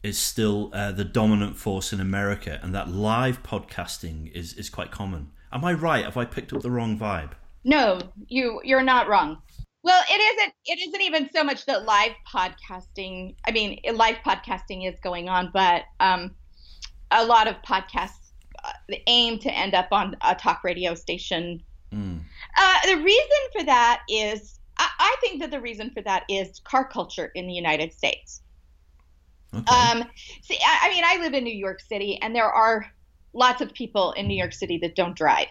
is 0.02 0.16
still 0.16 0.70
uh, 0.72 0.92
the 0.92 1.04
dominant 1.04 1.56
force 1.56 1.92
in 1.92 2.00
America, 2.00 2.60
and 2.62 2.74
that 2.74 2.88
live 2.88 3.42
podcasting 3.42 4.32
is 4.32 4.54
is 4.54 4.70
quite 4.70 4.90
common. 4.90 5.30
Am 5.54 5.64
I 5.64 5.72
right? 5.72 6.04
Have 6.04 6.16
I 6.16 6.24
picked 6.24 6.52
up 6.52 6.62
the 6.62 6.70
wrong 6.70 6.98
vibe? 6.98 7.30
No, 7.62 8.00
you 8.26 8.60
you're 8.64 8.82
not 8.82 9.08
wrong. 9.08 9.38
Well, 9.84 10.02
it 10.10 10.20
isn't. 10.20 10.54
It 10.66 10.88
isn't 10.88 11.00
even 11.00 11.30
so 11.32 11.44
much 11.44 11.64
that 11.66 11.84
live 11.84 12.12
podcasting. 12.26 13.36
I 13.46 13.52
mean, 13.52 13.78
live 13.94 14.16
podcasting 14.26 14.90
is 14.90 14.98
going 15.00 15.28
on, 15.28 15.50
but 15.52 15.84
um, 16.00 16.34
a 17.12 17.24
lot 17.24 17.46
of 17.46 17.54
podcasts 17.62 18.32
uh, 18.64 18.72
aim 19.06 19.38
to 19.38 19.50
end 19.52 19.74
up 19.74 19.88
on 19.92 20.16
a 20.22 20.34
talk 20.34 20.64
radio 20.64 20.94
station. 20.94 21.62
Mm. 21.92 22.20
Uh, 22.56 22.78
the 22.86 22.96
reason 22.96 23.38
for 23.52 23.62
that 23.64 24.00
is, 24.08 24.58
I, 24.78 24.88
I, 24.98 25.16
think 25.20 25.40
that 25.40 25.52
the 25.52 25.60
reason 25.60 25.90
for 25.90 26.02
that 26.02 26.24
is 26.28 26.60
car 26.64 26.88
culture 26.88 27.30
in 27.36 27.46
the 27.46 27.52
United 27.52 27.92
States. 27.92 28.42
Okay. 29.54 29.64
Um, 29.72 30.04
see, 30.42 30.58
I, 30.66 30.86
I 30.86 30.88
mean, 30.88 31.04
I 31.06 31.18
live 31.20 31.34
in 31.34 31.44
New 31.44 31.54
York 31.54 31.80
City, 31.80 32.18
and 32.20 32.34
there 32.34 32.50
are 32.50 32.86
lots 33.34 33.60
of 33.60 33.72
people 33.72 34.12
in 34.12 34.26
New 34.26 34.36
York 34.36 34.52
City 34.52 34.78
that 34.78 34.94
don't 34.94 35.16
drive. 35.16 35.48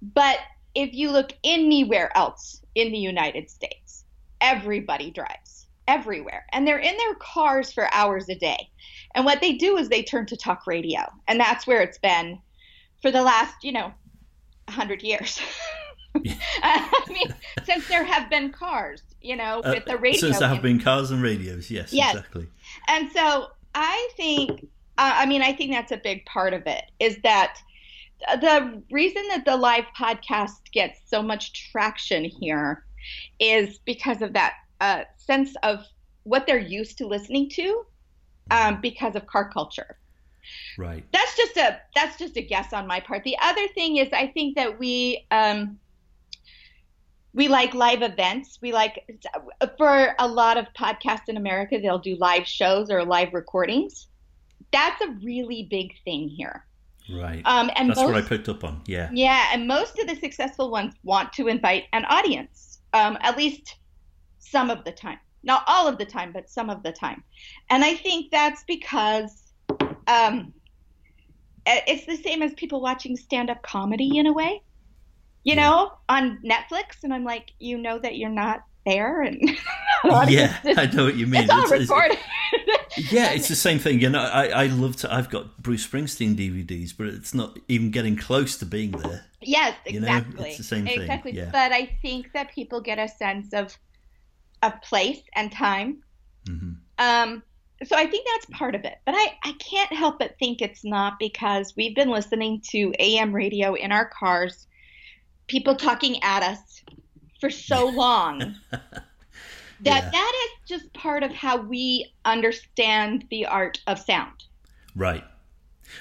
But 0.00 0.38
if 0.74 0.94
you 0.94 1.10
look 1.10 1.32
anywhere 1.44 2.16
else 2.16 2.62
in 2.74 2.92
the 2.92 2.98
United 2.98 3.50
States, 3.50 4.04
everybody 4.40 5.10
drives 5.10 5.66
everywhere. 5.88 6.46
And 6.52 6.66
they're 6.66 6.78
in 6.78 6.96
their 6.96 7.14
cars 7.16 7.72
for 7.72 7.92
hours 7.92 8.28
a 8.28 8.34
day. 8.34 8.68
And 9.14 9.24
what 9.24 9.40
they 9.40 9.54
do 9.54 9.76
is 9.76 9.88
they 9.88 10.02
turn 10.02 10.26
to 10.26 10.36
talk 10.36 10.66
radio. 10.66 11.00
And 11.26 11.40
that's 11.40 11.66
where 11.66 11.82
it's 11.82 11.98
been 11.98 12.38
for 13.02 13.10
the 13.10 13.22
last, 13.22 13.64
you 13.64 13.72
know, 13.72 13.92
100 14.66 15.02
years. 15.02 15.40
I 16.62 17.04
mean, 17.08 17.34
since 17.64 17.86
there 17.88 18.04
have 18.04 18.30
been 18.30 18.52
cars, 18.52 19.02
you 19.20 19.36
know, 19.36 19.60
uh, 19.60 19.72
with 19.74 19.84
the 19.84 19.96
radio. 19.96 20.20
Since 20.20 20.38
there 20.38 20.48
have 20.48 20.62
been 20.62 20.80
cars 20.80 21.10
and 21.10 21.22
radios, 21.22 21.70
yes, 21.70 21.92
yes. 21.92 22.14
exactly. 22.14 22.48
And 22.88 23.10
so 23.10 23.48
I 23.74 24.10
think 24.16 24.68
uh, 25.00 25.14
I 25.16 25.24
mean, 25.24 25.40
I 25.40 25.54
think 25.54 25.72
that's 25.72 25.92
a 25.92 25.96
big 25.96 26.26
part 26.26 26.52
of 26.52 26.66
it 26.66 26.84
is 27.00 27.16
that 27.22 27.56
the 28.42 28.82
reason 28.90 29.26
that 29.28 29.46
the 29.46 29.56
live 29.56 29.86
podcast 29.98 30.70
gets 30.72 31.00
so 31.06 31.22
much 31.22 31.70
traction 31.72 32.22
here 32.22 32.84
is 33.40 33.78
because 33.78 34.20
of 34.20 34.34
that 34.34 34.56
uh, 34.82 35.04
sense 35.16 35.56
of 35.62 35.86
what 36.24 36.46
they're 36.46 36.58
used 36.58 36.98
to 36.98 37.06
listening 37.06 37.48
to 37.48 37.86
um, 38.50 38.78
because 38.82 39.16
of 39.16 39.26
car 39.26 39.50
culture. 39.50 39.96
Right. 40.76 41.02
That's 41.12 41.34
just 41.34 41.56
a 41.56 41.80
that's 41.94 42.18
just 42.18 42.36
a 42.36 42.42
guess 42.42 42.74
on 42.74 42.86
my 42.86 43.00
part. 43.00 43.24
The 43.24 43.38
other 43.40 43.68
thing 43.68 43.96
is 43.96 44.08
I 44.12 44.26
think 44.26 44.56
that 44.56 44.78
we 44.78 45.24
um, 45.30 45.78
we 47.32 47.48
like 47.48 47.72
live 47.72 48.02
events. 48.02 48.58
We 48.60 48.72
like 48.72 49.22
for 49.78 50.14
a 50.18 50.28
lot 50.28 50.58
of 50.58 50.66
podcasts 50.78 51.28
in 51.28 51.38
America, 51.38 51.78
they'll 51.80 51.98
do 51.98 52.16
live 52.16 52.46
shows 52.46 52.90
or 52.90 53.02
live 53.02 53.32
recordings 53.32 54.08
that's 54.72 55.00
a 55.02 55.08
really 55.22 55.66
big 55.70 55.94
thing 56.04 56.28
here. 56.28 56.64
Right. 57.12 57.42
Um, 57.44 57.70
and 57.74 57.90
that's 57.90 57.98
most, 57.98 58.12
what 58.12 58.16
I 58.16 58.22
picked 58.22 58.48
up 58.48 58.62
on. 58.62 58.82
Yeah. 58.86 59.10
Yeah, 59.12 59.50
and 59.52 59.66
most 59.66 59.98
of 59.98 60.06
the 60.06 60.14
successful 60.14 60.70
ones 60.70 60.94
want 61.02 61.32
to 61.34 61.48
invite 61.48 61.84
an 61.92 62.04
audience, 62.04 62.78
um, 62.92 63.18
at 63.20 63.36
least 63.36 63.76
some 64.38 64.70
of 64.70 64.84
the 64.84 64.92
time. 64.92 65.18
Not 65.42 65.64
all 65.66 65.88
of 65.88 65.98
the 65.98 66.04
time, 66.04 66.32
but 66.32 66.50
some 66.50 66.70
of 66.70 66.82
the 66.82 66.92
time. 66.92 67.24
And 67.70 67.82
I 67.82 67.94
think 67.94 68.30
that's 68.30 68.62
because 68.64 69.52
um, 70.06 70.52
it's 71.66 72.06
the 72.06 72.16
same 72.22 72.42
as 72.42 72.52
people 72.54 72.80
watching 72.80 73.16
stand-up 73.16 73.62
comedy 73.62 74.18
in 74.18 74.26
a 74.26 74.32
way. 74.32 74.62
you 75.44 75.54
yeah. 75.54 75.68
know, 75.68 75.92
on 76.08 76.38
Netflix, 76.44 77.02
and 77.02 77.14
I'm 77.14 77.24
like, 77.24 77.52
you 77.58 77.78
know 77.78 77.98
that 77.98 78.16
you're 78.16 78.28
not 78.28 78.62
there, 78.86 79.22
and 79.22 79.40
yeah, 80.28 80.58
I 80.64 80.86
know 80.86 81.04
what 81.04 81.16
you 81.16 81.26
mean. 81.26 81.42
It's 81.42 81.52
all 81.52 81.62
it's, 81.72 81.88
recorded. 81.88 82.18
It's, 82.96 83.12
yeah, 83.12 83.30
it's 83.30 83.48
the 83.48 83.56
same 83.56 83.78
thing. 83.78 84.00
You 84.00 84.10
know, 84.10 84.20
I 84.20 84.48
I 84.48 84.66
love 84.66 84.96
to. 84.96 85.12
I've 85.12 85.30
got 85.30 85.62
Bruce 85.62 85.86
Springsteen 85.86 86.36
DVDs, 86.36 86.92
but 86.96 87.06
it's 87.06 87.34
not 87.34 87.58
even 87.68 87.90
getting 87.90 88.16
close 88.16 88.56
to 88.58 88.66
being 88.66 88.92
there. 88.92 89.24
Yes, 89.42 89.74
exactly. 89.84 90.32
You 90.32 90.38
know? 90.38 90.44
It's 90.44 90.58
the 90.58 90.64
same 90.64 90.86
thing. 90.86 91.00
Exactly. 91.00 91.32
Yeah. 91.32 91.50
But 91.52 91.72
I 91.72 91.86
think 92.02 92.32
that 92.32 92.52
people 92.54 92.80
get 92.80 92.98
a 92.98 93.08
sense 93.08 93.52
of 93.52 93.76
of 94.62 94.80
place 94.82 95.22
and 95.34 95.50
time. 95.50 96.02
Mm-hmm. 96.46 96.72
Um, 96.98 97.42
so 97.84 97.96
I 97.96 98.06
think 98.06 98.26
that's 98.26 98.58
part 98.58 98.74
of 98.74 98.84
it. 98.84 98.98
But 99.06 99.14
I, 99.16 99.38
I 99.44 99.52
can't 99.58 99.92
help 99.92 100.18
but 100.18 100.38
think 100.38 100.60
it's 100.60 100.84
not 100.84 101.18
because 101.18 101.74
we've 101.76 101.94
been 101.94 102.10
listening 102.10 102.62
to 102.70 102.92
AM 102.98 103.34
radio 103.34 103.74
in 103.74 103.90
our 103.90 104.04
cars, 104.06 104.66
people 105.46 105.74
talking 105.74 106.22
at 106.22 106.42
us 106.42 106.82
for 107.40 107.50
so 107.50 107.86
long. 107.86 108.56
that 108.70 109.04
yeah. 109.82 110.10
that 110.10 110.32
is 110.44 110.68
just 110.68 110.92
part 110.92 111.22
of 111.22 111.32
how 111.32 111.58
we 111.58 112.12
understand 112.24 113.26
the 113.30 113.46
art 113.46 113.80
of 113.86 113.98
sound. 113.98 114.44
Right. 114.94 115.24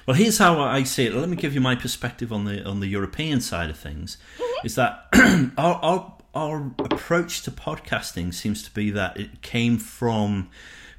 Well, 0.05 0.15
here's 0.15 0.37
how 0.37 0.59
I 0.61 0.83
see 0.83 1.07
it. 1.07 1.13
Let 1.15 1.29
me 1.29 1.35
give 1.35 1.55
you 1.55 1.61
my 1.61 1.75
perspective 1.75 2.31
on 2.31 2.45
the 2.45 2.63
on 2.67 2.79
the 2.79 2.87
European 2.87 3.41
side 3.41 3.69
of 3.69 3.77
things. 3.77 4.17
Mm-hmm. 4.37 4.65
Is 4.65 4.75
that 4.75 5.07
our, 5.57 5.75
our 5.81 6.13
our 6.35 6.71
approach 6.79 7.41
to 7.43 7.51
podcasting 7.51 8.33
seems 8.33 8.63
to 8.63 8.71
be 8.71 8.91
that 8.91 9.17
it 9.17 9.41
came 9.41 9.77
from 9.77 10.49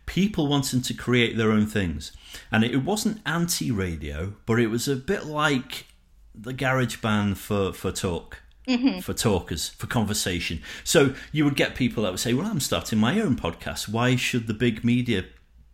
people 0.07 0.49
wanting 0.49 0.83
to 0.83 0.93
create 0.93 1.37
their 1.37 1.53
own 1.53 1.67
things. 1.67 2.13
And 2.51 2.65
it 2.65 2.79
wasn't 2.79 3.21
anti 3.25 3.71
radio, 3.71 4.35
but 4.45 4.59
it 4.59 4.67
was 4.67 4.89
a 4.89 4.97
bit 4.97 5.27
like 5.27 5.87
the 6.35 6.53
garage 6.53 6.97
band 6.97 7.39
for, 7.39 7.73
for 7.73 7.93
talk. 7.93 8.43
Mm-hmm. 8.69 9.01
For 9.01 9.15
talkers, 9.15 9.71
for 9.71 9.87
conversation. 9.87 10.63
So 10.85 11.15
you 11.33 11.45
would 11.45 11.57
get 11.57 11.75
people 11.75 12.03
that 12.03 12.11
would 12.11 12.21
say, 12.21 12.35
Well, 12.35 12.47
I'm 12.47 12.61
starting 12.61 12.99
my 12.99 13.19
own 13.19 13.35
podcast. 13.35 13.89
Why 13.89 14.17
should 14.17 14.47
the 14.47 14.55
big 14.55 14.85
media 14.85 15.25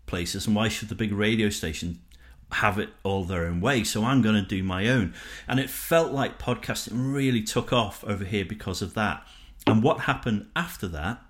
places 0.07 0.47
and 0.47 0.55
why 0.55 0.69
should 0.69 0.89
the 0.89 0.95
big 0.95 1.13
radio 1.13 1.51
station 1.51 1.99
have 2.53 2.79
it 2.79 2.91
all 3.03 3.25
their 3.25 3.45
own 3.45 3.61
way. 3.61 3.83
So 3.85 4.05
I'm 4.05 4.23
going 4.23 4.37
to 4.37 4.43
do 4.43 4.63
my 4.63 4.89
own. 4.89 5.15
And 5.49 5.59
it 5.59 5.71
felt 5.71 6.13
like 6.13 6.39
podcasting 6.39 7.13
really 7.13 7.43
took 7.43 7.73
off 7.73 8.05
over 8.05 8.25
here 8.25 8.45
because 8.45 8.83
of 8.83 8.95
that. 8.95 9.27
And 9.67 9.83
what 9.83 10.01
happened 10.01 10.47
after 10.55 10.87
that 10.89 11.21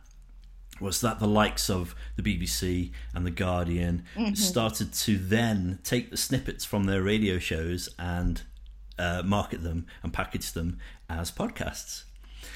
was 0.79 1.01
that 1.01 1.19
the 1.19 1.27
likes 1.27 1.71
of 1.71 1.95
the 2.17 2.23
BBC 2.23 2.93
and 3.15 3.25
the 3.25 3.31
Guardian 3.31 4.05
mm-hmm. 4.15 4.35
started 4.35 4.93
to 4.93 5.17
then 5.17 5.79
take 5.83 6.11
the 6.11 6.19
snippets 6.19 6.67
from 6.67 6.85
their 6.85 7.03
radio 7.03 7.39
shows 7.39 7.89
and 7.99 8.43
uh, 8.99 9.23
market 9.25 9.63
them 9.63 9.87
and 10.03 10.13
package 10.13 10.53
them 10.53 10.79
as 11.09 11.31
podcasts. 11.31 12.05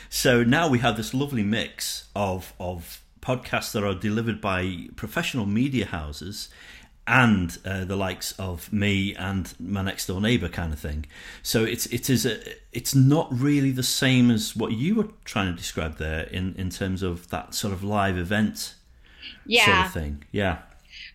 So 0.08 0.42
now 0.42 0.68
we 0.68 0.80
have 0.80 0.96
this 0.96 1.14
lovely 1.14 1.42
mix 1.42 2.08
of 2.14 2.52
of 2.58 3.02
podcasts 3.20 3.72
that 3.72 3.84
are 3.84 3.94
delivered 3.94 4.40
by 4.40 4.88
professional 4.96 5.46
media 5.46 5.86
houses 5.86 6.48
and 7.06 7.58
uh, 7.64 7.84
the 7.84 7.96
likes 7.96 8.32
of 8.38 8.72
me 8.72 9.14
and 9.16 9.52
my 9.58 9.82
next 9.82 10.06
door 10.06 10.20
neighbor 10.20 10.48
kind 10.48 10.72
of 10.72 10.78
thing. 10.78 11.06
So 11.42 11.64
it's 11.64 11.86
it 11.86 12.08
is 12.08 12.24
a, 12.24 12.38
it's 12.72 12.94
not 12.94 13.28
really 13.30 13.70
the 13.70 13.82
same 13.82 14.30
as 14.30 14.54
what 14.54 14.72
you 14.72 14.94
were 14.94 15.08
trying 15.24 15.50
to 15.52 15.56
describe 15.56 15.98
there 15.98 16.24
in 16.24 16.54
in 16.56 16.70
terms 16.70 17.02
of 17.02 17.28
that 17.30 17.54
sort 17.54 17.72
of 17.72 17.82
live 17.82 18.16
event 18.16 18.74
yeah. 19.46 19.64
sort 19.64 19.86
of 19.86 19.92
thing. 19.92 20.24
Yeah. 20.32 20.58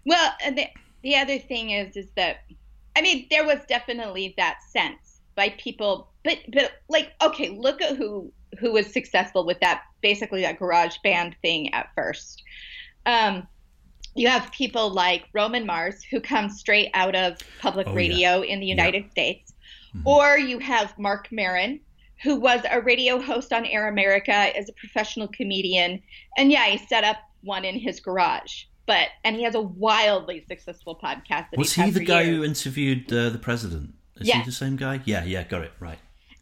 Well, 0.05 0.33
the 0.45 0.67
the 1.01 1.15
other 1.15 1.39
thing 1.39 1.71
is 1.71 1.95
is 1.95 2.07
that 2.15 2.43
I 2.95 3.01
mean 3.01 3.27
there 3.29 3.45
was 3.45 3.59
definitely 3.67 4.33
that 4.37 4.59
sense 4.69 5.05
by 5.35 5.49
people, 5.49 6.09
but 6.25 6.39
but 6.51 6.71
like 6.89 7.13
okay, 7.21 7.49
look 7.49 7.81
at 7.81 7.95
who 7.95 8.33
who 8.59 8.73
was 8.73 8.91
successful 8.91 9.45
with 9.45 9.59
that 9.61 9.83
basically 10.01 10.41
that 10.41 10.59
garage 10.59 10.97
band 11.03 11.35
thing 11.41 11.73
at 11.73 11.89
first. 11.95 12.43
Um, 13.05 13.47
you 14.15 14.27
have 14.27 14.51
people 14.51 14.89
like 14.89 15.25
Roman 15.33 15.65
Mars, 15.65 16.03
who 16.03 16.19
comes 16.19 16.59
straight 16.59 16.89
out 16.93 17.15
of 17.15 17.37
public 17.59 17.87
oh, 17.87 17.93
radio 17.93 18.41
yeah. 18.41 18.53
in 18.53 18.59
the 18.59 18.65
United 18.65 19.03
yeah. 19.05 19.11
States, 19.11 19.53
mm-hmm. 19.95 20.07
or 20.07 20.37
you 20.37 20.59
have 20.59 20.97
Marc 20.97 21.31
Maron, 21.31 21.79
who 22.23 22.37
was 22.37 22.61
a 22.71 22.81
radio 22.81 23.21
host 23.21 23.53
on 23.53 23.65
Air 23.65 23.87
America 23.87 24.33
as 24.33 24.67
a 24.67 24.73
professional 24.73 25.27
comedian, 25.27 26.01
and 26.37 26.51
yeah, 26.51 26.65
he 26.65 26.77
set 26.87 27.03
up 27.03 27.17
one 27.43 27.63
in 27.65 27.77
his 27.77 27.99
garage. 27.99 28.63
But 28.87 29.09
and 29.23 29.35
he 29.35 29.43
has 29.43 29.55
a 29.55 29.61
wildly 29.61 30.45
successful 30.47 30.99
podcast. 31.01 31.57
was 31.57 31.73
he 31.73 31.89
the 31.89 32.05
guy 32.05 32.21
years. 32.21 32.37
who 32.37 32.43
interviewed 32.43 33.11
uh, 33.11 33.29
the 33.29 33.39
president? 33.39 33.95
Is 34.17 34.31
he 34.31 34.43
the 34.43 34.51
same 34.51 34.75
guy? 34.75 35.01
Yeah, 35.05 35.25
yeah, 35.25 35.43
got 35.43 35.63
it 35.63 35.73
right. 35.79 35.97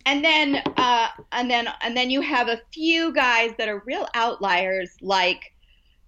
And 0.06 0.24
then, 0.24 0.62
uh, 0.78 1.08
and 1.32 1.50
then, 1.50 1.68
and 1.82 1.96
then 1.96 2.10
you 2.10 2.22
have 2.22 2.50
a 2.50 2.62
few 2.74 3.14
guys 3.14 3.52
that 3.58 3.70
are 3.70 3.82
real 3.86 4.08
outliers, 4.14 4.90
like 5.02 5.54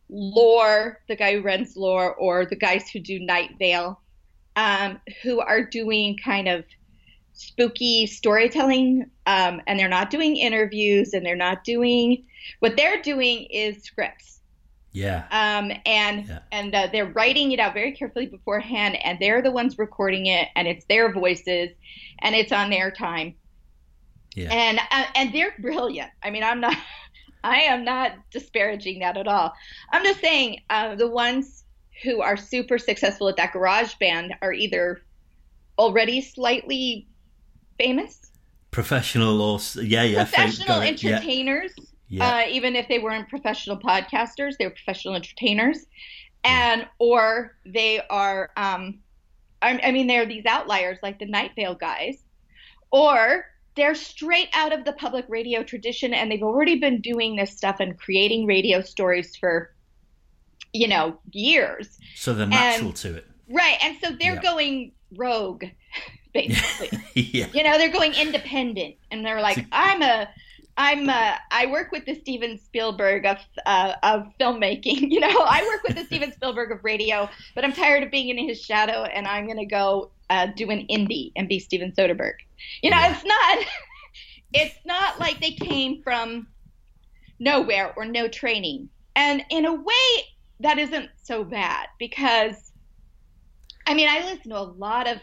Lore, 0.09 0.99
the 1.07 1.15
guy 1.15 1.35
who 1.35 1.41
runs 1.41 1.75
Lore, 1.77 2.13
or 2.15 2.45
the 2.45 2.55
guys 2.55 2.89
who 2.89 2.99
do 2.99 3.19
Night 3.19 3.51
Vale, 3.57 3.99
um, 4.55 4.99
who 5.23 5.39
are 5.39 5.63
doing 5.63 6.17
kind 6.23 6.47
of 6.47 6.65
spooky 7.33 8.05
storytelling, 8.05 9.09
um, 9.25 9.61
and 9.67 9.79
they're 9.79 9.87
not 9.89 10.09
doing 10.09 10.37
interviews, 10.37 11.13
and 11.13 11.25
they're 11.25 11.35
not 11.35 11.63
doing 11.63 12.25
what 12.59 12.77
they're 12.77 13.01
doing 13.01 13.45
is 13.49 13.83
scripts. 13.83 14.39
Yeah. 14.91 15.25
Um, 15.31 15.71
and 15.85 16.25
yeah. 16.25 16.39
and 16.51 16.73
uh, 16.73 16.87
they're 16.91 17.11
writing 17.11 17.51
it 17.51 17.59
out 17.59 17.73
very 17.73 17.91
carefully 17.91 18.27
beforehand, 18.27 18.97
and 19.03 19.19
they're 19.19 19.41
the 19.41 19.51
ones 19.51 19.77
recording 19.77 20.27
it, 20.27 20.47
and 20.55 20.67
it's 20.67 20.85
their 20.85 21.11
voices, 21.11 21.71
and 22.19 22.33
it's 22.35 22.51
on 22.51 22.69
their 22.69 22.91
time. 22.91 23.35
Yeah. 24.35 24.53
And 24.53 24.79
uh, 24.91 25.05
and 25.15 25.33
they're 25.33 25.53
brilliant. 25.59 26.11
I 26.23 26.29
mean, 26.29 26.43
I'm 26.43 26.59
not. 26.59 26.75
I 27.43 27.57
am 27.61 27.85
not 27.85 28.13
disparaging 28.31 28.99
that 28.99 29.17
at 29.17 29.27
all. 29.27 29.53
I'm 29.91 30.03
just 30.03 30.19
saying 30.19 30.61
uh, 30.71 30.95
the 30.95 31.07
ones 31.07 31.63
who 32.01 32.19
are 32.19 32.35
super 32.35 32.79
successful 32.79 33.29
at 33.29 33.37
that 33.37 33.53
garage 33.53 33.93
band 33.99 34.33
are 34.41 34.51
either 34.51 35.03
already 35.77 36.21
slightly 36.21 37.07
famous, 37.77 38.31
professional, 38.71 39.41
or 39.41 39.59
yeah, 39.75 40.03
yeah, 40.03 40.23
professional 40.23 40.81
entertainers. 40.81 41.71
Yeah. 41.77 41.83
Yeah. 42.07 42.35
Uh, 42.35 42.49
even 42.49 42.75
if 42.75 42.87
they 42.87 42.99
weren't 42.99 43.29
professional 43.29 43.77
podcasters, 43.77 44.57
they 44.57 44.65
were 44.65 44.71
professional 44.71 45.15
entertainers, 45.15 45.85
and 46.43 46.81
yeah. 46.81 46.87
or 46.99 47.55
they 47.65 48.01
are. 48.09 48.51
Um, 48.57 48.99
I, 49.61 49.79
I 49.83 49.91
mean, 49.91 50.07
they're 50.07 50.25
these 50.25 50.45
outliers 50.45 50.99
like 51.01 51.19
the 51.19 51.25
Night 51.25 51.51
Vale 51.55 51.75
guys, 51.75 52.23
or 52.91 53.45
they're 53.75 53.95
straight 53.95 54.49
out 54.53 54.73
of 54.73 54.85
the 54.85 54.93
public 54.93 55.25
radio 55.27 55.63
tradition 55.63 56.13
and 56.13 56.31
they've 56.31 56.43
already 56.43 56.79
been 56.79 57.01
doing 57.01 57.35
this 57.35 57.51
stuff 57.51 57.77
and 57.79 57.99
creating 57.99 58.45
radio 58.45 58.81
stories 58.81 59.35
for 59.35 59.73
you 60.73 60.87
know 60.87 61.17
years 61.31 61.97
so 62.15 62.33
they're 62.33 62.47
natural 62.47 62.89
and, 62.89 62.95
to 62.95 63.15
it 63.15 63.25
right 63.49 63.77
and 63.81 63.97
so 64.03 64.11
they're 64.19 64.41
going 64.41 64.91
rogue 65.15 65.63
basically 66.33 66.99
yeah. 67.13 67.47
you 67.53 67.63
know 67.63 67.77
they're 67.77 67.91
going 67.91 68.13
independent 68.13 68.95
and 69.11 69.25
they're 69.25 69.41
like 69.41 69.65
i'm 69.71 70.01
a 70.01 70.27
I'm 70.77 71.07
uh, 71.07 71.35
I 71.51 71.67
work 71.67 71.91
with 71.91 72.05
the 72.05 72.15
Steven 72.15 72.57
Spielberg 72.57 73.25
of 73.25 73.37
uh, 73.65 73.93
of 74.03 74.27
filmmaking. 74.39 75.09
You 75.15 75.21
know, 75.21 75.29
I 75.29 75.65
work 75.65 75.83
with 75.83 75.95
the 75.95 76.03
Steven 76.03 76.33
Spielberg 76.33 76.71
of 76.71 76.83
radio, 76.83 77.29
but 77.53 77.63
I'm 77.63 77.71
tired 77.71 78.03
of 78.03 78.11
being 78.11 78.27
in 78.27 78.37
his 78.37 78.61
shadow, 78.61 79.03
and 79.03 79.25
I'm 79.25 79.47
gonna 79.47 79.65
go 79.65 80.11
uh, 80.29 80.47
do 80.55 80.69
an 80.69 80.85
indie 80.89 81.31
and 81.35 81.47
be 81.47 81.59
Steven 81.59 81.91
Soderbergh. 81.91 82.39
You 82.81 82.91
know, 82.91 82.97
yeah. 82.97 83.13
it's 83.13 83.25
not 83.25 83.65
it's 84.53 84.75
not 84.85 85.19
like 85.19 85.39
they 85.41 85.51
came 85.51 86.01
from 86.03 86.47
nowhere 87.39 87.93
or 87.95 88.05
no 88.05 88.27
training, 88.27 88.89
and 89.15 89.43
in 89.49 89.65
a 89.65 89.73
way, 89.73 90.23
that 90.61 90.77
isn't 90.77 91.09
so 91.21 91.43
bad 91.43 91.87
because, 91.99 92.71
I 93.85 93.93
mean, 93.93 94.07
I 94.09 94.23
listen 94.25 94.51
to 94.51 94.57
a 94.57 94.61
lot 94.61 95.07
of 95.07 95.19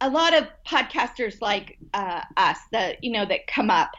a 0.00 0.08
lot 0.08 0.34
of 0.34 0.48
podcasters 0.66 1.40
like 1.42 1.78
uh, 1.92 2.22
us 2.36 2.58
that 2.72 3.04
you 3.04 3.12
know 3.12 3.26
that 3.26 3.46
come 3.46 3.70
up 3.70 3.90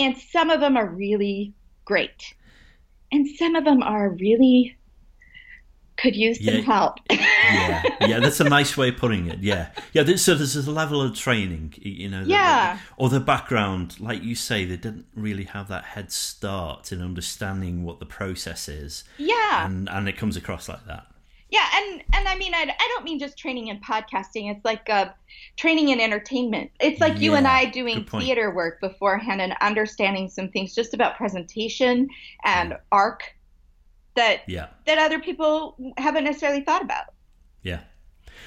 and 0.00 0.16
some 0.16 0.48
of 0.48 0.60
them 0.60 0.78
are 0.78 0.88
really 0.88 1.52
great. 1.84 2.34
And 3.12 3.28
some 3.28 3.54
of 3.54 3.64
them 3.64 3.82
are 3.82 4.10
really 4.10 4.76
could 6.00 6.16
use 6.16 6.42
some 6.44 6.54
yeah, 6.54 6.60
help. 6.60 6.98
yeah, 7.10 7.82
yeah, 8.00 8.20
that's 8.20 8.40
a 8.40 8.44
nice 8.44 8.76
way 8.76 8.88
of 8.88 8.96
putting 8.96 9.28
it. 9.28 9.40
Yeah, 9.40 9.70
yeah. 9.92 10.04
So 10.16 10.34
there's 10.34 10.56
a 10.56 10.70
level 10.70 11.02
of 11.02 11.14
training, 11.14 11.74
you 11.76 12.08
know. 12.08 12.22
Yeah. 12.22 12.78
or 12.96 13.08
the 13.08 13.20
background, 13.20 14.00
like 14.00 14.22
you 14.22 14.34
say, 14.34 14.64
they 14.64 14.76
didn't 14.76 15.06
really 15.14 15.44
have 15.44 15.68
that 15.68 15.84
head 15.84 16.12
start 16.12 16.92
in 16.92 17.02
understanding 17.02 17.84
what 17.84 18.00
the 18.00 18.06
process 18.06 18.68
is. 18.68 19.04
Yeah. 19.18 19.66
And 19.66 19.88
and 19.88 20.08
it 20.08 20.16
comes 20.16 20.36
across 20.36 20.68
like 20.68 20.86
that. 20.86 21.06
Yeah, 21.50 21.66
and 21.74 22.02
and 22.14 22.28
I 22.28 22.36
mean, 22.36 22.54
I, 22.54 22.62
I 22.62 22.88
don't 22.94 23.04
mean 23.04 23.18
just 23.18 23.36
training 23.36 23.68
in 23.68 23.80
podcasting. 23.80 24.54
It's 24.54 24.64
like 24.64 24.88
uh, 24.88 25.08
training 25.56 25.88
in 25.88 26.00
entertainment. 26.00 26.70
It's 26.80 27.00
like 27.00 27.14
yeah, 27.14 27.20
you 27.20 27.34
and 27.34 27.46
I 27.46 27.64
doing 27.64 28.04
theater 28.04 28.54
work 28.54 28.80
beforehand 28.80 29.40
and 29.40 29.54
understanding 29.60 30.28
some 30.28 30.48
things 30.50 30.74
just 30.74 30.94
about 30.94 31.16
presentation 31.16 32.08
and 32.44 32.76
arc 32.92 33.34
that 34.20 34.40
yeah. 34.46 34.68
that 34.86 34.98
other 34.98 35.18
people 35.18 35.76
haven't 35.96 36.24
necessarily 36.24 36.62
thought 36.62 36.82
about. 36.82 37.06
Yeah. 37.62 37.80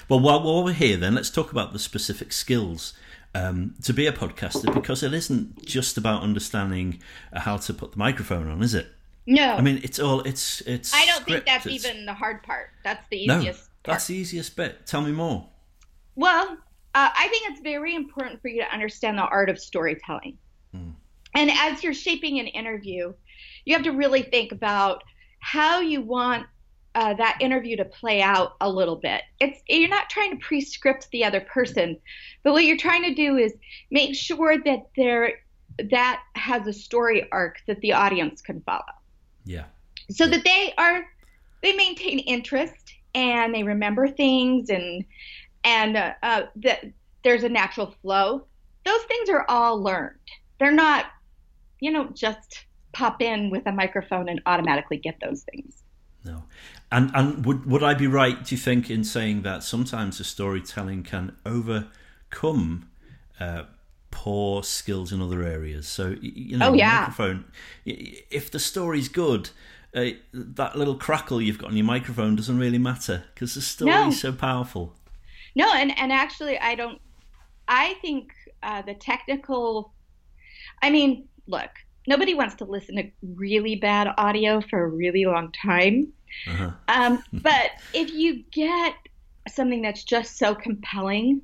Well, 0.10 0.20
while, 0.20 0.44
while 0.44 0.64
we're 0.64 0.74
here, 0.74 0.98
then 0.98 1.16
let's 1.16 1.30
talk 1.30 1.52
about 1.52 1.74
the 1.74 1.80
specific 1.80 2.34
skills 2.34 2.94
um, 3.36 3.76
to 3.84 3.94
be 3.94 4.06
a 4.06 4.12
podcaster 4.12 4.74
because 4.74 5.02
it 5.02 5.14
isn't 5.14 5.66
just 5.66 5.98
about 5.98 6.22
understanding 6.22 7.00
how 7.34 7.58
to 7.58 7.74
put 7.74 7.94
the 7.94 7.98
microphone 7.98 8.50
on, 8.50 8.62
is 8.62 8.74
it? 8.74 8.88
No, 9.26 9.54
I 9.54 9.62
mean 9.62 9.80
it's 9.84 10.00
all 10.00 10.20
it's 10.22 10.62
it's. 10.62 10.94
I 10.94 11.06
don't 11.06 11.24
think 11.24 11.46
that's 11.46 11.66
it's- 11.66 11.86
even 11.86 12.06
the 12.06 12.14
hard 12.14 12.44
part. 12.44 12.72
That's 12.84 13.08
the 13.10 13.18
easiest. 13.18 13.28
no. 13.28 13.40
easiest. 13.40 13.70
That's 13.84 14.08
the 14.08 14.16
easiest 14.16 14.56
bit. 14.56 14.86
Tell 14.86 15.02
me 15.02 15.12
more. 15.12 15.48
Well, 16.16 16.58
uh, 16.96 17.10
I 17.16 17.28
think 17.30 17.50
it's 17.50 17.62
very 17.62 17.96
important 17.96 18.42
for 18.42 18.50
you 18.50 18.62
to 18.62 18.74
understand 18.74 19.18
the 19.18 19.24
art 19.24 19.50
of 19.50 19.60
storytelling. 19.60 20.38
Mm. 20.76 20.94
And 21.36 21.52
as 21.52 21.84
you're 21.84 21.94
shaping 21.94 22.40
an 22.40 22.48
interview, 22.48 23.14
you 23.66 23.74
have 23.74 23.84
to 23.84 23.92
really 23.92 24.22
think 24.22 24.52
about 24.52 25.04
how 25.44 25.82
you 25.82 26.02
want 26.02 26.48
uh, 26.96 27.14
that 27.16 27.38
interview 27.42 27.76
to 27.76 27.86
play 27.86 28.22
out 28.22 28.56
a 28.62 28.70
little 28.70 28.96
bit. 28.96 29.22
It's 29.40 29.60
you're 29.68 29.90
not 29.90 30.10
trying 30.10 30.32
to 30.32 30.38
pre-script 30.38 31.10
the 31.12 31.26
other 31.26 31.42
person, 31.42 31.98
but 32.44 32.54
what 32.54 32.64
you're 32.64 32.78
trying 32.78 33.04
to 33.04 33.14
do 33.14 33.36
is 33.38 33.54
make 33.92 34.16
sure 34.16 34.58
that 34.64 34.88
there 34.96 35.34
that 35.92 36.22
has 36.36 36.68
a 36.68 36.74
story 36.74 37.28
arc 37.32 37.58
that 37.68 37.82
the 37.82 37.92
audience 37.94 38.42
can 38.42 38.62
follow 38.62 38.84
Yeah. 39.44 39.66
so 40.10 40.28
that 40.28 40.44
they 40.44 40.74
are 40.78 41.04
they 41.64 41.74
maintain 41.74 42.20
interest 42.20 42.94
and 43.16 43.54
they 43.54 43.64
remember 43.64 44.08
things 44.08 44.70
and 44.70 45.04
and 45.64 45.98
uh, 45.98 46.14
uh, 46.22 46.44
that 46.58 46.86
there's 47.24 47.44
a 47.44 47.50
natural 47.50 47.96
flow 48.04 48.46
those 48.86 49.02
things 49.06 49.30
are 49.30 49.46
all 49.50 49.82
learned 49.82 50.20
they're 50.60 50.72
not 50.72 51.06
you 51.80 51.92
know 51.92 52.06
just 52.14 52.66
pop 52.94 53.22
in 53.22 53.50
with 53.50 53.66
a 53.68 53.72
microphone 53.72 54.30
and 54.30 54.40
automatically 54.46 54.98
get 54.98 55.16
those 55.22 55.44
things 55.52 55.84
No. 56.26 56.44
And 56.92 57.12
and 57.16 57.46
would 57.46 57.66
would 57.66 57.84
I 57.84 57.94
be 57.96 58.08
right, 58.08 58.38
do 58.46 58.56
you 58.56 58.62
think, 58.62 58.90
in 58.90 59.04
saying 59.04 59.42
that 59.44 59.64
sometimes 59.64 60.18
the 60.20 60.24
storytelling 60.24 61.04
can 61.04 61.36
overcome 61.46 62.88
uh, 63.40 63.64
poor 64.12 64.64
skills 64.64 65.12
in 65.12 65.22
other 65.22 65.42
areas? 65.44 65.88
So 65.88 66.16
you 66.22 66.58
know, 66.58 66.70
Oh, 66.70 66.74
yeah. 66.74 67.00
microphone. 67.00 67.46
If 67.86 68.52
the 68.52 68.60
story's 68.60 69.10
good, 69.10 69.50
uh, 69.96 70.12
that 70.34 70.78
little 70.78 70.96
crackle 70.96 71.42
you've 71.42 71.58
got 71.58 71.70
on 71.72 71.78
your 71.78 71.86
microphone 71.86 72.36
doesn't 72.36 72.58
really 72.60 72.78
matter 72.80 73.24
because 73.34 73.56
the 73.56 73.62
story's 73.62 73.94
No. 73.96 74.12
so 74.12 74.32
powerful. 74.32 74.96
no 75.56 75.68
and 75.74 75.92
and 76.00 76.12
actually 76.12 76.58
i 76.60 76.74
don't 76.82 77.00
i 77.68 77.94
think 78.04 78.32
uh, 78.64 78.82
the 78.90 78.96
technical 78.96 79.94
i 80.82 80.90
mean 80.90 81.12
look 81.48 81.70
nobody 82.08 82.34
wants 82.34 82.56
to 82.56 82.66
listen 82.66 82.96
to 82.96 83.10
really 83.36 83.76
bad 83.76 84.08
audio 84.18 84.62
for 84.62 84.84
a 84.84 84.88
really 84.88 85.26
long 85.26 85.52
time 85.52 86.12
Uh-huh. 86.48 86.72
Um, 86.88 87.24
but 87.34 87.72
if 87.94 88.12
you 88.12 88.44
get 88.52 88.96
something 89.48 89.82
that's 89.82 90.04
just 90.04 90.38
so 90.38 90.56
compelling, 90.56 91.42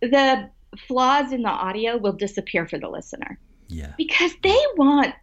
the 0.00 0.50
flaws 0.86 1.32
in 1.32 1.42
the 1.42 1.48
audio 1.48 1.96
will 1.96 2.12
disappear 2.12 2.66
for 2.66 2.78
the 2.78 2.88
listener 2.88 3.38
Yeah. 3.68 3.92
because 3.96 4.32
they 4.42 4.58
want 4.76 5.14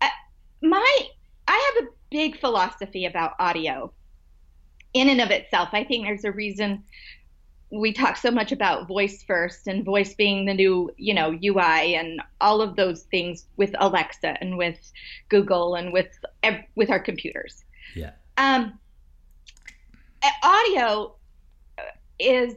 uh, 0.00 0.08
my. 0.62 0.98
I 1.46 1.72
have 1.76 1.84
a 1.84 1.88
big 2.10 2.38
philosophy 2.40 3.06
about 3.06 3.32
audio 3.38 3.92
in 4.94 5.08
and 5.08 5.20
of 5.20 5.30
itself. 5.30 5.70
I 5.72 5.84
think 5.84 6.04
there's 6.06 6.24
a 6.24 6.32
reason 6.32 6.84
we 7.70 7.92
talk 7.92 8.16
so 8.16 8.30
much 8.30 8.50
about 8.50 8.88
voice 8.88 9.22
first 9.22 9.66
and 9.66 9.84
voice 9.84 10.14
being 10.14 10.46
the 10.46 10.54
new, 10.54 10.90
you 10.96 11.12
know, 11.12 11.38
UI 11.44 11.94
and 11.94 12.22
all 12.40 12.62
of 12.62 12.76
those 12.76 13.02
things 13.02 13.46
with 13.56 13.74
Alexa 13.78 14.38
and 14.40 14.56
with 14.56 14.78
Google 15.28 15.74
and 15.74 15.92
with 15.92 16.18
with 16.74 16.90
our 16.90 17.00
computers. 17.00 17.64
Yeah. 17.94 18.12
Um, 18.38 18.78
audio 20.42 21.14
uh, 21.78 21.82
is 22.18 22.54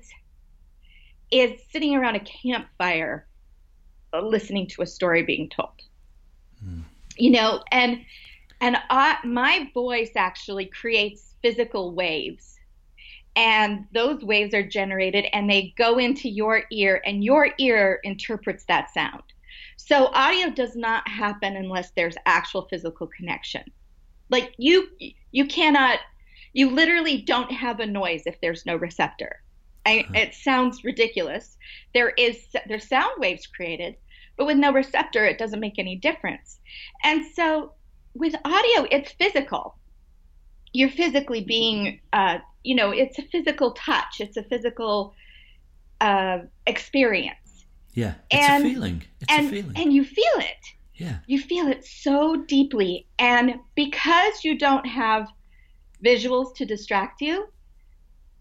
is 1.32 1.62
sitting 1.72 1.96
around 1.96 2.16
a 2.16 2.20
campfire, 2.20 3.26
uh, 4.14 4.22
listening 4.22 4.68
to 4.68 4.82
a 4.82 4.86
story 4.86 5.24
being 5.24 5.50
told. 5.50 5.82
You 7.18 7.32
know, 7.32 7.64
and 7.72 8.06
and 8.62 8.78
I, 8.90 9.18
my 9.24 9.70
voice 9.74 10.12
actually 10.16 10.66
creates 10.66 11.34
physical 11.42 11.94
waves, 11.94 12.60
and 13.36 13.86
those 13.94 14.24
waves 14.24 14.54
are 14.54 14.64
generated 14.64 15.26
and 15.34 15.50
they 15.50 15.74
go 15.78 15.98
into 15.98 16.30
your 16.30 16.64
ear, 16.72 17.02
and 17.06 17.24
your 17.24 17.50
ear 17.58 18.00
interprets 18.04 18.66
that 18.66 18.94
sound. 18.94 19.24
So 19.78 20.08
audio 20.14 20.50
does 20.50 20.76
not 20.76 21.08
happen 21.08 21.56
unless 21.56 21.92
there's 21.92 22.16
actual 22.26 22.68
physical 22.70 23.08
connection. 23.08 23.64
Like 24.30 24.54
you 24.58 24.88
you 25.32 25.46
cannot 25.48 26.00
you 26.54 26.70
literally 26.70 27.22
don't 27.22 27.52
have 27.52 27.80
a 27.80 27.86
noise 27.86 28.24
if 28.26 28.40
there's 28.42 28.66
no 28.66 28.76
receptor. 28.76 29.42
I, 29.86 30.02
uh-huh. 30.02 30.14
it 30.20 30.36
sounds 30.36 30.84
ridiculous. 30.84 31.58
There 31.94 32.10
is 32.10 32.46
there's 32.68 32.88
sound 32.88 33.12
waves 33.18 33.48
created 33.48 33.96
but 34.38 34.46
with 34.46 34.58
no 34.58 34.72
receptor 34.72 35.26
it 35.26 35.38
doesn't 35.38 35.60
make 35.60 35.80
any 35.80 35.96
difference. 35.96 36.60
And 37.04 37.26
so 37.34 37.74
with 38.14 38.36
audio 38.46 38.88
it's 38.92 39.12
physical 39.14 39.78
you're 40.74 40.90
physically 40.90 41.42
being 41.44 42.00
uh, 42.14 42.38
you 42.64 42.76
know 42.76 42.92
it's 42.92 43.18
a 43.20 43.24
physical 43.24 43.72
touch 43.74 44.20
it's 44.20 44.38
a 44.38 44.44
physical 44.44 45.14
uh, 46.02 46.40
experience 46.68 47.66
Yeah. 47.94 48.14
It's 48.30 48.48
And- 48.50 48.66
a 48.66 48.70
feeling. 48.70 49.04
It's 49.22 49.32
and 49.34 49.48
a 49.48 49.50
feeling. 49.50 49.74
and 49.76 49.94
you 49.94 50.04
feel 50.04 50.38
it 50.38 50.64
yeah. 50.96 51.18
you 51.28 51.40
feel 51.40 51.68
it 51.68 51.84
so 51.86 52.36
deeply. 52.48 53.08
And 53.18 53.56
because 53.76 54.44
you 54.44 54.58
don't 54.58 54.86
have 54.86 55.28
visuals 56.06 56.54
to 56.58 56.66
distract 56.66 57.22
you, 57.22 57.48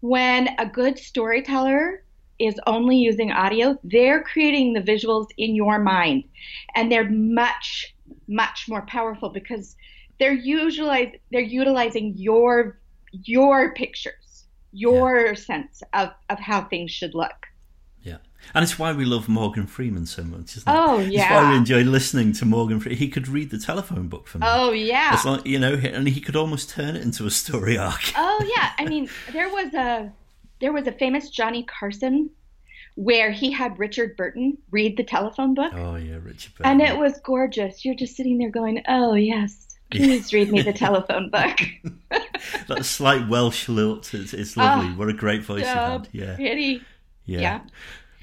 when 0.01 0.49
a 0.59 0.65
good 0.65 0.97
storyteller 0.99 2.03
is 2.39 2.59
only 2.67 2.97
using 2.97 3.31
audio, 3.31 3.77
they're 3.83 4.23
creating 4.23 4.73
the 4.73 4.81
visuals 4.81 5.27
in 5.37 5.55
your 5.55 5.79
mind. 5.79 6.23
And 6.75 6.91
they're 6.91 7.09
much, 7.09 7.95
much 8.27 8.65
more 8.67 8.81
powerful 8.83 9.29
because 9.29 9.75
they're 10.21 10.31
usually 10.33 11.19
they're 11.31 11.41
utilizing 11.41 12.13
your 12.15 12.77
your 13.11 13.73
pictures, 13.73 14.45
your 14.71 15.35
sense 15.35 15.81
of, 15.93 16.11
of 16.29 16.39
how 16.39 16.61
things 16.65 16.91
should 16.91 17.13
look. 17.15 17.47
Yeah. 18.03 18.17
And 18.53 18.63
it's 18.63 18.77
why 18.79 18.93
we 18.93 19.03
love 19.03 19.27
Morgan 19.27 19.65
Freeman 19.67 20.05
so 20.05 20.23
much, 20.23 20.55
isn't 20.57 20.69
it? 20.71 20.75
Oh, 20.75 20.99
It's 20.99 21.09
why 21.09 21.11
yeah. 21.11 21.51
we 21.51 21.57
enjoy 21.57 21.81
listening 21.83 22.33
to 22.33 22.45
Morgan 22.45 22.79
Freeman. 22.79 22.97
He 22.99 23.09
could 23.09 23.27
read 23.27 23.49
the 23.49 23.57
telephone 23.59 24.07
book 24.07 24.27
for 24.27 24.37
me. 24.37 24.45
Oh 24.47 24.71
yeah. 24.71 25.13
It's 25.15 25.25
like, 25.25 25.45
you 25.45 25.57
know, 25.59 25.73
and 25.73 26.07
he 26.07 26.21
could 26.21 26.35
almost 26.35 26.69
turn 26.69 26.95
it 26.95 27.01
into 27.01 27.25
a 27.25 27.31
story 27.31 27.77
arc. 27.77 28.01
Oh 28.15 28.43
yeah, 28.55 28.71
I 28.77 28.85
mean, 28.85 29.09
there 29.33 29.49
was 29.49 29.73
a 29.73 30.11
there 30.59 30.71
was 30.71 30.85
a 30.85 30.91
famous 30.91 31.31
Johnny 31.31 31.63
Carson 31.63 32.29
where 32.95 33.31
he 33.31 33.49
had 33.51 33.79
Richard 33.79 34.15
Burton 34.17 34.57
read 34.69 34.97
the 34.97 35.03
telephone 35.03 35.53
book, 35.55 35.73
Oh, 35.75 35.95
yeah, 35.95 36.17
Richard 36.21 36.53
and 36.63 36.79
it 36.81 36.95
was 36.97 37.19
gorgeous. 37.23 37.83
You're 37.83 37.95
just 37.95 38.15
sitting 38.15 38.37
there 38.37 38.51
going, 38.51 38.83
"Oh 38.87 39.15
yes, 39.15 39.67
please 39.91 40.33
read 40.33 40.51
me 40.51 40.61
the 40.61 40.73
telephone 40.73 41.29
book." 41.29 41.59
That 42.67 42.85
slight 42.85 43.29
Welsh 43.29 43.69
lilt, 43.69 44.13
it's, 44.13 44.33
it's 44.33 44.57
lovely. 44.57 44.89
Oh, 44.89 44.97
what 44.97 45.09
a 45.09 45.13
great 45.13 45.43
voice 45.43 45.63
so 45.63 45.73
he 45.73 45.77
had. 45.77 46.09
Yeah. 46.11 46.35
pretty. 46.35 46.81
Yeah. 47.25 47.39
Yeah. 47.39 47.61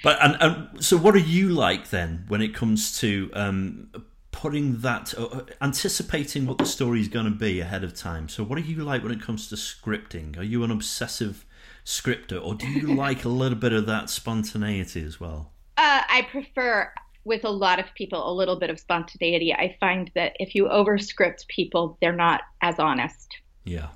But 0.03 0.19
and, 0.23 0.37
and 0.41 0.85
so, 0.85 0.97
what 0.97 1.15
are 1.15 1.19
you 1.19 1.49
like 1.49 1.91
then 1.91 2.25
when 2.29 2.41
it 2.41 2.55
comes 2.55 2.99
to 3.01 3.31
um, 3.35 3.91
putting 4.31 4.81
that, 4.81 5.15
uh, 5.19 5.43
anticipating 5.61 6.47
what 6.47 6.59
the 6.59 6.67
story 6.67 7.01
is 7.01 7.09
going 7.09 7.25
to 7.25 7.37
be 7.37 7.61
ahead 7.61 7.85
of 7.85 7.95
time? 7.95 8.29
So, 8.29 8.45
what 8.45 8.59
are 8.59 8.63
you 8.63 8.85
like 8.85 9.03
when 9.03 9.13
it 9.13 9.21
comes 9.21 9.49
to 9.49 9.57
scripting? 9.57 10.39
Are 10.39 10.45
you 10.45 10.63
an 10.63 10.71
obsessive 10.71 11.45
scripter, 11.85 12.39
or 12.39 12.55
do 12.55 12.69
you 12.69 12.87
like 12.95 13.25
a 13.25 13.29
little 13.29 13.59
bit 13.59 13.73
of 13.73 13.87
that 13.87 14.09
spontaneity 14.09 15.03
as 15.03 15.19
well? 15.19 15.53
Uh, 15.77 16.03
I 16.09 16.27
prefer 16.31 16.93
with 17.29 17.45
a 17.45 17.51
lot 17.51 17.79
of 17.79 17.87
people 17.95 18.29
a 18.29 18.35
little 18.35 18.59
bit 18.59 18.71
of 18.71 18.81
spontaneity. 18.81 19.53
I 19.55 19.77
find 19.79 20.11
that 20.15 20.33
if 20.41 20.55
you 20.55 20.65
overscript 20.65 21.47
people, 21.47 21.99
they're 22.01 22.17
not 22.17 22.41
as 22.63 22.79
honest. 22.79 23.37
Yeah. 23.65 23.89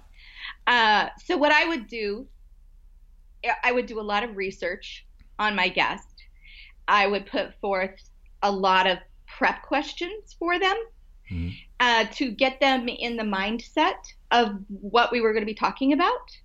Uh, 0.67 1.09
so 1.25 1.37
what 1.37 1.51
I 1.51 1.67
would 1.67 1.89
do, 1.89 2.27
I 3.65 3.73
would 3.73 3.87
do 3.87 3.99
a 3.99 4.03
lot 4.03 4.23
of 4.23 4.37
research 4.37 5.07
on 5.39 5.57
my 5.57 5.69
guest. 5.69 6.23
I 6.87 7.07
would 7.07 7.27
put 7.27 7.55
forth 7.61 7.99
a 8.43 8.53
lot 8.53 8.87
of 8.87 8.99
prep 9.27 9.63
questions 9.63 10.37
for 10.39 10.59
them 10.59 10.77
Mhm. 11.31 11.57
uh, 11.81 12.05
to 12.13 12.31
get 12.31 12.61
them 12.61 12.89
in 12.89 13.17
the 13.17 13.25
mindset 13.25 14.01
of 14.31 14.59
what 14.69 15.11
we 15.11 15.21
were 15.21 15.33
going 15.33 15.43
to 15.43 15.47
be 15.47 15.55
talking 15.55 15.93
about. 15.93 16.39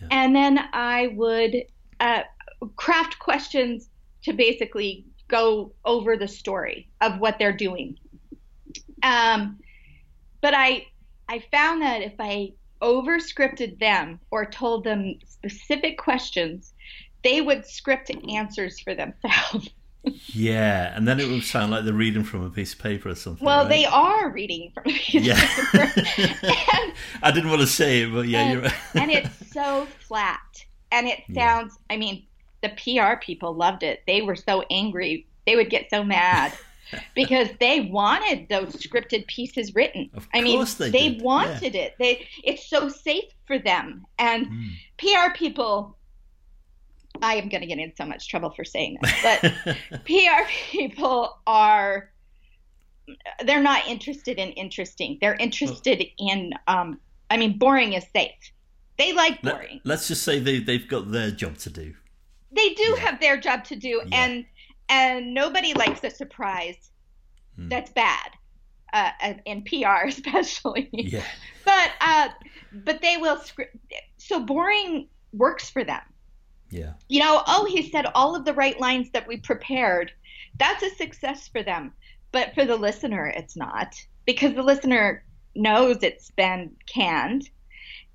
Yeah. 0.00 0.08
And 0.12 0.34
then 0.34 0.58
I 0.72 1.08
would 1.08 1.64
uh, 1.98 2.22
craft 2.76 3.18
questions 3.18 3.90
to 4.22 4.32
basically 4.32 5.04
go 5.30 5.72
over 5.84 6.16
the 6.16 6.28
story 6.28 6.88
of 7.00 7.18
what 7.20 7.38
they're 7.38 7.56
doing. 7.56 7.96
Um, 9.02 9.58
but 10.40 10.54
I 10.54 10.86
I 11.28 11.44
found 11.50 11.82
that 11.82 12.02
if 12.02 12.14
I 12.18 12.52
overscripted 12.82 13.78
them 13.78 14.20
or 14.30 14.44
told 14.46 14.84
them 14.84 15.14
specific 15.26 15.96
questions, 15.98 16.72
they 17.22 17.40
would 17.40 17.66
script 17.66 18.10
answers 18.28 18.80
for 18.80 18.94
themselves. 18.94 19.70
Yeah, 20.28 20.96
and 20.96 21.06
then 21.06 21.20
it 21.20 21.28
would 21.28 21.44
sound 21.44 21.72
like 21.72 21.84
they're 21.84 21.92
reading 21.92 22.24
from 22.24 22.42
a 22.42 22.48
piece 22.48 22.72
of 22.72 22.78
paper 22.78 23.10
or 23.10 23.14
something. 23.14 23.44
well, 23.44 23.64
right? 23.64 23.68
they 23.68 23.84
are 23.84 24.30
reading 24.30 24.70
from 24.72 24.84
a 24.86 24.92
piece 24.94 25.22
Yeah. 25.26 25.34
of 25.34 25.70
paper. 25.72 25.92
and, 26.72 26.92
I 27.22 27.30
didn't 27.30 27.50
want 27.50 27.60
to 27.60 27.66
say 27.66 28.04
it, 28.04 28.12
but 28.14 28.26
yeah, 28.26 28.38
and, 28.40 28.50
you're 28.50 28.62
right. 28.62 28.72
and 28.96 29.10
it's 29.10 29.52
so 29.52 29.86
flat. 30.08 30.40
And 30.90 31.06
it 31.06 31.20
Yeah. 31.28 31.58
sounds, 31.60 31.78
I 31.90 31.98
mean, 31.98 32.24
the 32.62 32.68
PR 32.70 33.18
people 33.20 33.54
loved 33.54 33.82
it. 33.82 34.02
They 34.06 34.22
were 34.22 34.36
so 34.36 34.62
angry. 34.70 35.26
They 35.46 35.56
would 35.56 35.70
get 35.70 35.88
so 35.90 36.04
mad 36.04 36.52
because 37.14 37.48
they 37.58 37.80
wanted 37.82 38.48
those 38.48 38.74
scripted 38.76 39.26
pieces 39.26 39.74
written. 39.74 40.10
Of 40.14 40.28
I 40.34 40.40
mean, 40.40 40.64
they 40.78 40.90
they, 40.90 41.18
wanted 41.20 41.74
it. 41.74 41.94
They 41.98 42.26
it's 42.44 42.68
so 42.68 42.88
safe 42.88 43.24
for 43.46 43.58
them. 43.58 44.04
And 44.18 44.46
Mm. 44.46 44.70
PR 44.98 45.34
people 45.34 45.96
I 47.22 47.34
am 47.34 47.48
going 47.48 47.60
to 47.60 47.66
get 47.66 47.78
in 47.78 47.92
so 47.96 48.04
much 48.06 48.28
trouble 48.28 48.50
for 48.50 48.64
saying 48.64 48.98
this, 49.02 49.12
but 49.22 49.40
PR 50.04 50.48
people 50.70 51.38
are 51.46 52.10
they're 53.44 53.60
not 53.62 53.86
interested 53.88 54.38
in 54.38 54.50
interesting. 54.50 55.18
They're 55.20 55.34
interested 55.34 56.04
in 56.18 56.52
um 56.68 57.00
I 57.28 57.36
mean 57.36 57.58
boring 57.58 57.94
is 57.94 58.04
safe. 58.12 58.52
They 58.98 59.12
like 59.12 59.38
Let- 59.42 59.54
boring. 59.54 59.80
Let's 59.84 60.08
just 60.08 60.22
say 60.22 60.38
they, 60.38 60.58
they've 60.60 60.86
got 60.86 61.10
their 61.10 61.30
job 61.30 61.56
to 61.58 61.70
do. 61.70 61.94
They 62.52 62.70
do 62.74 62.96
have 63.00 63.20
their 63.20 63.38
job 63.38 63.64
to 63.64 63.76
do 63.76 64.02
Yeah. 64.06 64.24
and 64.24 64.44
and 64.88 65.32
nobody 65.34 65.72
likes 65.74 66.02
a 66.04 66.10
surprise 66.10 66.90
Hmm. 67.56 67.68
that's 67.68 67.90
bad. 67.92 68.30
Uh, 68.92 69.10
in 69.46 69.62
PR 69.62 70.06
especially. 70.06 70.88
Yeah. 70.92 71.22
But 71.64 71.90
uh 72.00 72.28
but 72.72 73.00
they 73.02 73.16
will 73.16 73.38
script 73.38 73.76
so 74.18 74.40
boring 74.40 75.08
works 75.32 75.70
for 75.70 75.84
them. 75.84 76.02
Yeah. 76.70 76.92
you 77.08 77.18
know, 77.20 77.42
oh, 77.48 77.64
he 77.68 77.90
said 77.90 78.06
all 78.14 78.36
of 78.36 78.44
the 78.44 78.54
right 78.54 78.78
lines 78.78 79.10
that 79.10 79.26
we 79.26 79.38
prepared. 79.38 80.12
That's 80.58 80.82
a 80.84 80.90
success 80.90 81.48
for 81.48 81.62
them. 81.64 81.92
But 82.32 82.54
for 82.54 82.64
the 82.64 82.76
listener, 82.76 83.26
it's 83.26 83.56
not 83.56 83.94
because 84.24 84.54
the 84.54 84.62
listener 84.62 85.24
knows 85.56 86.02
it's 86.02 86.30
been 86.30 86.70
canned 86.86 87.50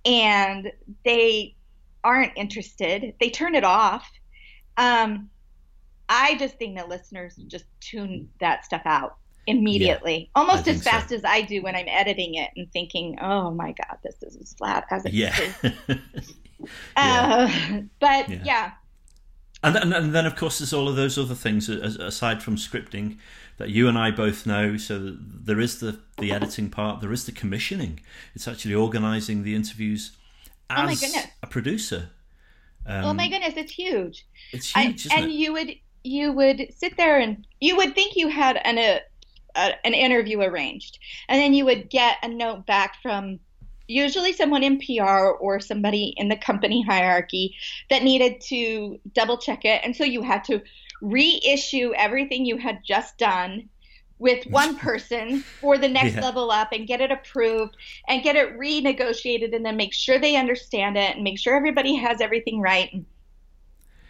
and 0.05 0.71
they 1.03 1.55
aren't 2.03 2.31
interested. 2.37 3.13
They 3.19 3.29
turn 3.29 3.55
it 3.55 3.65
off. 3.65 4.09
Um, 4.77 5.29
I 6.09 6.37
just 6.37 6.57
think 6.57 6.75
that 6.77 6.89
listeners 6.89 7.35
just 7.47 7.65
tune 7.79 8.29
that 8.39 8.65
stuff 8.65 8.83
out 8.85 9.17
immediately, 9.47 10.29
almost 10.35 10.67
as 10.67 10.83
fast 10.83 11.09
so. 11.09 11.15
as 11.15 11.23
I 11.25 11.41
do 11.41 11.61
when 11.61 11.75
I'm 11.75 11.87
editing 11.87 12.35
it 12.35 12.49
and 12.55 12.71
thinking, 12.71 13.17
oh 13.21 13.51
my 13.51 13.71
God, 13.73 13.97
this 14.03 14.15
is 14.23 14.35
as 14.37 14.53
flat 14.53 14.85
as 14.91 15.05
it 15.05 15.13
Yeah. 15.13 15.35
is. 15.63 15.71
Uh, 16.95 17.81
but 17.99 18.29
Yeah. 18.29 18.41
yeah. 18.43 18.71
And, 19.63 19.75
and, 19.75 19.93
and 19.93 20.13
then, 20.15 20.25
of 20.25 20.35
course, 20.35 20.59
there's 20.59 20.73
all 20.73 20.87
of 20.87 20.95
those 20.95 21.17
other 21.17 21.35
things 21.35 21.69
as- 21.69 21.95
aside 21.97 22.41
from 22.43 22.55
scripting 22.55 23.17
that 23.57 23.69
you 23.69 23.87
and 23.87 23.97
I 23.97 24.11
both 24.11 24.45
know. 24.45 24.77
So 24.77 25.15
there 25.19 25.59
is 25.59 25.79
the, 25.79 25.99
the 26.17 26.31
editing 26.31 26.69
part, 26.69 27.01
there 27.01 27.11
is 27.11 27.25
the 27.25 27.31
commissioning. 27.31 27.99
It's 28.35 28.47
actually 28.47 28.75
organising 28.75 29.43
the 29.43 29.55
interviews 29.55 30.15
as 30.69 31.03
Oh 31.03 31.21
a 31.43 31.47
producer. 31.47 32.09
Um, 32.85 33.05
oh 33.05 33.13
my 33.13 33.29
goodness, 33.29 33.53
it's 33.57 33.71
huge. 33.71 34.25
It's 34.51 34.75
I- 34.75 34.85
huge, 34.85 35.05
isn't 35.07 35.17
and 35.17 35.31
it? 35.31 35.33
you 35.33 35.53
would 35.53 35.69
you 36.03 36.31
would 36.33 36.67
sit 36.77 36.97
there 36.97 37.19
and 37.19 37.47
you 37.59 37.75
would 37.77 37.95
think 37.95 38.15
you 38.15 38.27
had 38.27 38.57
an 38.63 38.77
a, 38.77 38.99
a, 39.55 39.85
an 39.85 39.93
interview 39.93 40.41
arranged, 40.41 40.99
and 41.27 41.39
then 41.39 41.53
you 41.53 41.65
would 41.65 41.89
get 41.89 42.17
a 42.23 42.27
note 42.27 42.65
back 42.65 42.97
from 43.01 43.39
usually 43.87 44.33
someone 44.33 44.63
in 44.63 44.79
PR 44.79 45.29
or 45.39 45.59
somebody 45.59 46.13
in 46.17 46.27
the 46.27 46.35
company 46.35 46.83
hierarchy 46.83 47.55
that 47.89 48.03
needed 48.03 48.41
to 48.41 48.99
double 49.13 49.37
check 49.37 49.65
it, 49.65 49.81
and 49.83 49.95
so 49.95 50.03
you 50.03 50.21
had 50.21 50.43
to 50.43 50.61
reissue 51.01 51.91
everything 51.95 52.45
you 52.45 52.57
had 52.57 52.79
just 52.83 53.17
done 53.17 53.69
with 54.19 54.45
one 54.49 54.77
person 54.77 55.43
for 55.59 55.77
the 55.77 55.87
next 55.87 56.15
Yeah. 56.15 56.21
level 56.21 56.51
up 56.51 56.69
and 56.71 56.87
get 56.87 57.01
it 57.01 57.11
approved 57.11 57.75
and 58.07 58.23
get 58.23 58.35
it 58.35 58.57
renegotiated 58.57 59.55
and 59.55 59.65
then 59.65 59.75
make 59.75 59.93
sure 59.93 60.19
they 60.19 60.35
understand 60.35 60.97
it 60.97 61.15
and 61.15 61.23
make 61.23 61.39
sure 61.39 61.55
everybody 61.55 61.95
has 61.95 62.21
everything 62.21 62.61
right. 62.61 62.91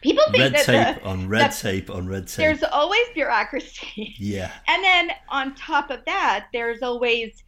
People 0.01 0.23
think 0.31 0.37
red 0.37 0.53
that 0.53 0.65
tape 0.65 1.03
the, 1.03 1.07
on 1.09 1.27
red 1.27 1.51
tape 1.51 1.89
on 1.89 2.07
red 2.07 2.27
tape. 2.27 2.37
there's 2.37 2.63
always 2.63 3.07
bureaucracy. 3.15 4.15
Yeah. 4.19 4.51
And 4.67 4.83
then 4.83 5.09
on 5.29 5.55
top 5.55 5.89
of 5.89 6.05
that, 6.05 6.47
there's 6.53 6.83
always, 6.83 7.43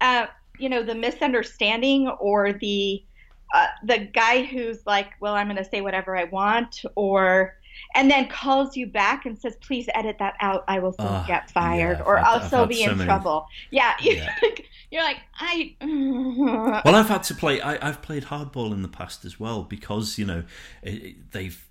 uh, 0.00 0.26
you 0.58 0.68
know, 0.68 0.82
the 0.82 0.96
misunderstanding 0.96 2.08
or 2.08 2.52
the 2.54 3.04
uh, 3.54 3.66
the 3.84 3.98
guy 3.98 4.42
who's 4.42 4.84
like, 4.86 5.10
well, 5.20 5.34
I'm 5.34 5.46
going 5.46 5.58
to 5.62 5.64
say 5.64 5.82
whatever 5.82 6.16
I 6.16 6.24
want, 6.24 6.80
or 6.96 7.54
and 7.94 8.10
then 8.10 8.28
calls 8.28 8.76
you 8.76 8.86
back 8.86 9.26
and 9.26 9.38
says, 9.38 9.56
please 9.60 9.88
edit 9.94 10.16
that 10.18 10.34
out. 10.40 10.64
I 10.68 10.78
will 10.78 10.92
still 10.92 11.06
Ah, 11.08 11.24
get 11.26 11.50
fired, 11.50 11.98
yeah, 11.98 12.04
or 12.04 12.18
I've- 12.18 12.26
I'll 12.26 12.40
I've 12.40 12.46
still 12.46 12.66
be 12.66 12.84
so 12.84 12.90
in 12.92 12.98
many. 12.98 13.06
trouble. 13.08 13.46
Yeah, 13.70 13.94
you're, 14.00 14.14
Yeah. 14.14 14.34
Like, 14.42 14.68
you're 14.90 15.02
like, 15.02 15.18
I. 15.38 15.76
Well, 16.84 16.94
I've 16.94 17.08
had 17.08 17.22
to 17.24 17.34
play. 17.34 17.60
I, 17.60 17.86
I've 17.88 18.02
played 18.02 18.24
hardball 18.24 18.72
in 18.72 18.82
the 18.82 18.88
past 18.88 19.24
as 19.24 19.38
well 19.40 19.62
because 19.62 20.18
you 20.18 20.24
know 20.26 20.44
it, 20.82 20.90
it- 21.04 21.32
they've 21.32 21.64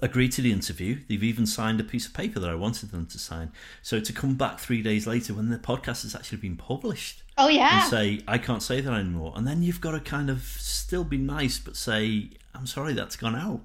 agreed 0.00 0.30
to 0.32 0.42
the 0.42 0.52
interview. 0.52 1.00
They've 1.08 1.24
even 1.24 1.44
signed 1.44 1.80
a 1.80 1.84
piece 1.84 2.06
of 2.06 2.14
paper 2.14 2.38
that 2.38 2.48
I 2.48 2.54
wanted 2.54 2.92
them 2.92 3.06
to 3.06 3.18
sign. 3.18 3.50
So 3.82 3.98
to 3.98 4.12
come 4.12 4.34
back 4.36 4.60
three 4.60 4.80
days 4.80 5.08
later 5.08 5.34
when 5.34 5.48
the 5.48 5.58
podcast 5.58 6.02
has 6.02 6.14
actually 6.14 6.38
been 6.38 6.54
published 6.56 7.24
oh 7.36 7.48
yeah. 7.48 7.80
and 7.82 7.90
say 7.90 8.20
I 8.28 8.38
can't 8.38 8.62
say 8.62 8.80
that 8.80 8.92
anymore, 8.92 9.32
and 9.36 9.44
then 9.46 9.62
you've 9.62 9.80
got 9.80 9.92
to 9.92 10.00
kind 10.00 10.30
of 10.30 10.42
still 10.42 11.02
be 11.02 11.18
nice 11.18 11.58
but 11.58 11.76
say 11.76 12.30
I'm 12.54 12.66
sorry 12.68 12.92
that's 12.92 13.16
gone 13.16 13.34
out. 13.34 13.60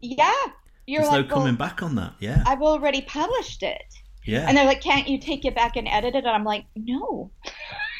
yeah. 0.00 0.32
You're 0.88 1.02
There's 1.02 1.12
like, 1.12 1.28
no 1.28 1.34
coming 1.34 1.58
well, 1.58 1.68
back 1.68 1.82
on 1.82 1.96
that. 1.96 2.14
Yeah, 2.18 2.42
I've 2.46 2.62
already 2.62 3.02
published 3.02 3.62
it. 3.62 3.82
yeah, 4.24 4.46
And 4.48 4.56
they're 4.56 4.64
like, 4.64 4.80
can't 4.80 5.06
you 5.06 5.18
take 5.18 5.44
it 5.44 5.54
back 5.54 5.76
and 5.76 5.86
edit 5.86 6.14
it? 6.14 6.24
And 6.24 6.28
I'm 6.28 6.44
like, 6.44 6.64
no, 6.74 7.30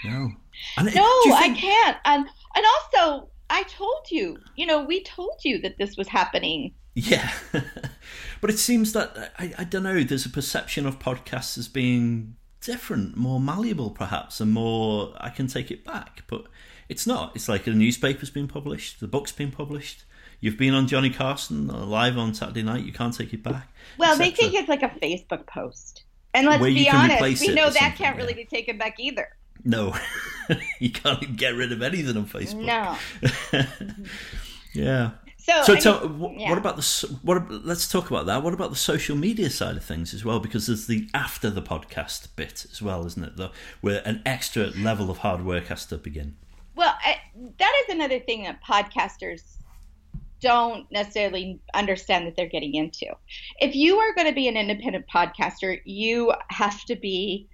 no, 0.07 0.33
and 0.79 0.95
no, 0.95 1.05
you 1.27 1.35
I 1.35 1.55
can't. 1.55 1.99
And 2.07 2.25
and 2.57 2.65
also, 2.65 3.29
I 3.51 3.65
told 3.65 4.11
you, 4.11 4.39
you 4.57 4.65
know, 4.65 4.83
we 4.83 5.03
told 5.03 5.41
you 5.45 5.61
that 5.61 5.77
this 5.77 5.99
was 5.99 6.09
happening. 6.09 6.73
Yeah, 6.95 7.31
but 8.41 8.49
it 8.49 8.59
seems 8.59 8.95
that 8.95 9.35
I, 9.39 9.53
I 9.59 9.65
don't 9.65 9.83
know. 9.83 10.03
There's 10.03 10.25
a 10.25 10.31
perception 10.31 10.87
of 10.87 10.99
podcasts 10.99 11.59
as 11.59 11.69
being 11.69 12.37
different, 12.63 13.19
more 13.19 13.39
malleable, 13.39 13.91
perhaps, 13.91 14.41
and 14.41 14.51
more. 14.51 15.13
I 15.19 15.29
can 15.29 15.47
take 15.47 15.71
it 15.71 15.85
back, 15.85 16.25
but 16.27 16.47
it's 16.89 17.07
not. 17.07 17.33
It's 17.37 17.51
like 17.51 17.67
a 17.67 17.71
newspaper's 17.73 18.31
been 18.31 18.49
published, 18.49 19.01
the 19.01 19.09
book's 19.09 19.33
been 19.33 19.51
published. 19.51 20.05
You've 20.41 20.57
been 20.57 20.75
on 20.75 20.87
Johnny 20.87 21.11
Carson 21.11 21.69
uh, 21.69 21.85
live 21.85 22.17
on 22.17 22.33
Saturday 22.33 22.63
night. 22.63 22.85
You 22.85 22.93
can't 22.93 23.17
take 23.17 23.35
it 23.35 23.43
back. 23.43 23.69
Well, 23.99 24.17
they 24.17 24.31
think 24.31 24.55
it's 24.55 24.69
like 24.69 24.83
a 24.83 24.89
Facebook 24.89 25.47
post. 25.47 26.05
And 26.33 26.47
let's 26.47 26.61
Where 26.61 26.71
be 26.71 26.89
honest, 26.89 27.41
we 27.41 27.55
know 27.55 27.71
that 27.71 27.97
can't 27.97 28.17
really 28.17 28.35
yeah. 28.35 28.37
be 28.37 28.45
taken 28.45 28.79
back 28.79 29.01
either. 29.01 29.29
no, 29.65 29.97
you 30.79 30.91
can't 30.91 31.37
get 31.37 31.57
rid 31.57 31.73
of 31.73 31.83
anything 31.83 32.17
on 32.17 32.27
Facebook. 32.27 32.65
No. 32.65 32.97
yeah. 34.75 35.11
So, 35.39 35.63
So, 35.63 35.75
I 35.75 35.81
tell, 35.81 36.01
mean, 36.09 36.19
what, 36.19 36.39
yeah. 36.39 36.49
what 36.51 36.59
about 36.59 36.77
the 36.77 37.19
what? 37.23 37.51
Let's 37.51 37.89
talk 37.89 38.11
about 38.11 38.27
that. 38.27 38.43
What 38.43 38.53
about 38.53 38.71
the 38.71 38.77
social 38.77 39.17
media 39.17 39.51
side 39.51 39.77
of 39.77 39.85
things 39.85 40.15
as 40.15 40.25
well? 40.25 40.39
Because 40.39 40.67
there's 40.67 40.87
the 40.87 41.09
after 41.15 41.51
the 41.51 41.63
podcast 41.63 42.29
bit 42.37 42.67
as 42.71 42.81
well, 42.81 43.07
isn't 43.07 43.25
it? 43.25 43.37
Though, 43.37 43.51
where 43.81 44.03
an 44.05 44.23
extra 44.27 44.67
level 44.67 45.11
of 45.11 45.19
hard 45.19 45.45
work 45.45 45.67
has 45.69 45.87
to 45.87 45.97
begin. 45.97 46.37
Well, 46.77 46.95
I, 47.03 47.17
that 47.59 47.83
is 47.83 47.95
another 47.95 48.21
thing 48.21 48.45
that 48.45 48.63
podcasters 48.63 49.58
don't 50.41 50.87
necessarily 50.91 51.61
understand 51.75 52.27
that 52.27 52.37
they're 52.37 52.49
getting 52.49 52.75
into. 52.75 53.07
If 53.61 53.75
you 53.75 53.99
are 53.99 54.15
going 54.15 54.29
to 54.29 54.35
be 54.35 54.49
an 54.49 54.57
independent 54.57 55.07
podcaster, 55.13 55.81
you 55.85 56.33
have 56.51 56.85
to 56.87 56.97
be 56.97 57.49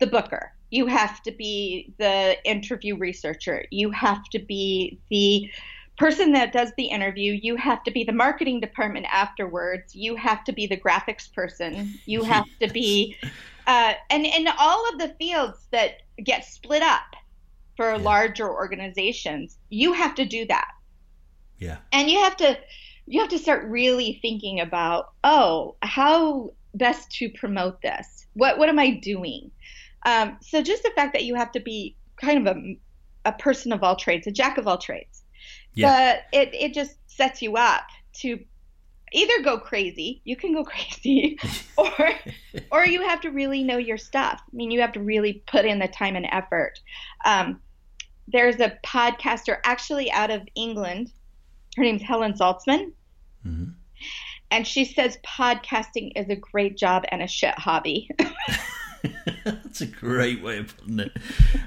the 0.00 0.06
booker. 0.06 0.52
You 0.70 0.86
have 0.86 1.22
to 1.22 1.32
be 1.32 1.94
the 1.98 2.36
interview 2.44 2.96
researcher. 2.98 3.64
You 3.70 3.90
have 3.92 4.22
to 4.32 4.38
be 4.38 5.00
the 5.10 5.50
person 5.98 6.32
that 6.32 6.52
does 6.52 6.72
the 6.76 6.86
interview. 6.86 7.38
You 7.40 7.56
have 7.56 7.82
to 7.84 7.90
be 7.90 8.04
the 8.04 8.12
marketing 8.12 8.60
department 8.60 9.06
afterwards. 9.10 9.94
You 9.94 10.16
have 10.16 10.44
to 10.44 10.52
be 10.52 10.66
the 10.66 10.76
graphics 10.80 11.32
person. 11.32 11.78
You 12.04 12.24
have 12.24 12.44
to 12.60 12.68
be, 12.68 13.16
uh, 13.66 13.94
and 14.10 14.26
in 14.26 14.48
all 14.58 14.88
of 14.92 14.98
the 14.98 15.14
fields 15.18 15.66
that 15.72 15.92
get 16.22 16.44
split 16.44 16.82
up 16.82 17.04
for 17.76 17.96
Yeah. 17.96 17.98
larger 17.98 18.50
organizations, 18.52 19.58
you 19.70 19.92
have 19.92 20.14
to 20.16 20.24
do 20.26 20.46
that 20.46 20.68
Yeah, 21.58 21.78
and 21.92 22.10
you 22.10 22.18
have 22.20 22.36
to 22.38 22.58
you 23.06 23.20
have 23.20 23.30
to 23.30 23.38
start 23.38 23.64
really 23.68 24.18
thinking 24.20 24.60
about 24.60 25.12
oh 25.24 25.76
how 25.82 26.50
best 26.76 27.10
to 27.12 27.28
promote 27.30 27.80
this? 27.82 28.26
What 28.34 28.58
what 28.58 28.68
am 28.68 28.78
i 28.78 28.90
doing? 28.90 29.50
Um, 30.04 30.36
so 30.40 30.62
just 30.62 30.82
the 30.82 30.92
fact 30.94 31.14
that 31.14 31.24
you 31.24 31.34
have 31.34 31.50
to 31.52 31.60
be 31.60 31.96
kind 32.20 32.46
of 32.46 32.56
a, 32.56 32.76
a 33.24 33.32
person 33.32 33.72
of 33.72 33.82
all 33.82 33.96
trades 33.96 34.26
a 34.26 34.30
jack 34.30 34.58
of 34.58 34.68
all 34.68 34.78
trades. 34.78 35.22
Yeah. 35.74 36.20
but 36.32 36.38
it, 36.38 36.54
it 36.54 36.74
just 36.74 36.96
sets 37.06 37.42
you 37.42 37.56
up 37.56 37.82
to 38.20 38.38
either 39.12 39.42
go 39.42 39.58
crazy 39.58 40.20
you 40.24 40.36
can 40.36 40.52
go 40.52 40.64
crazy 40.72 41.38
or 41.76 42.10
or 42.70 42.86
you 42.86 43.02
have 43.02 43.20
to 43.22 43.30
really 43.30 43.62
know 43.62 43.78
your 43.78 43.98
stuff. 43.98 44.40
I 44.42 44.56
mean 44.56 44.70
you 44.70 44.80
have 44.80 44.92
to 44.92 45.00
really 45.00 45.42
put 45.46 45.64
in 45.64 45.78
the 45.78 45.88
time 45.88 46.16
and 46.16 46.26
effort. 46.30 46.80
Um, 47.24 47.60
there's 48.28 48.60
a 48.60 48.76
podcaster 48.84 49.58
actually 49.64 50.10
out 50.10 50.32
of 50.32 50.42
england 50.56 51.12
her 51.76 51.82
name's 51.82 52.02
helen 52.02 52.32
Zaltzman 52.32 52.92
Mhm. 53.46 53.74
and 54.50 54.66
she 54.66 54.84
says 54.84 55.18
podcasting 55.24 56.12
is 56.16 56.28
a 56.28 56.36
great 56.36 56.76
job 56.76 57.04
and 57.12 57.22
a 57.22 57.26
shit 57.28 57.54
hobby 57.58 58.08
That's 58.18 58.32
That's 59.44 59.80
a 59.82 59.86
great 59.86 60.42
way 60.42 60.58
of 60.58 60.76
putting 60.76 60.98
it. 60.98 61.12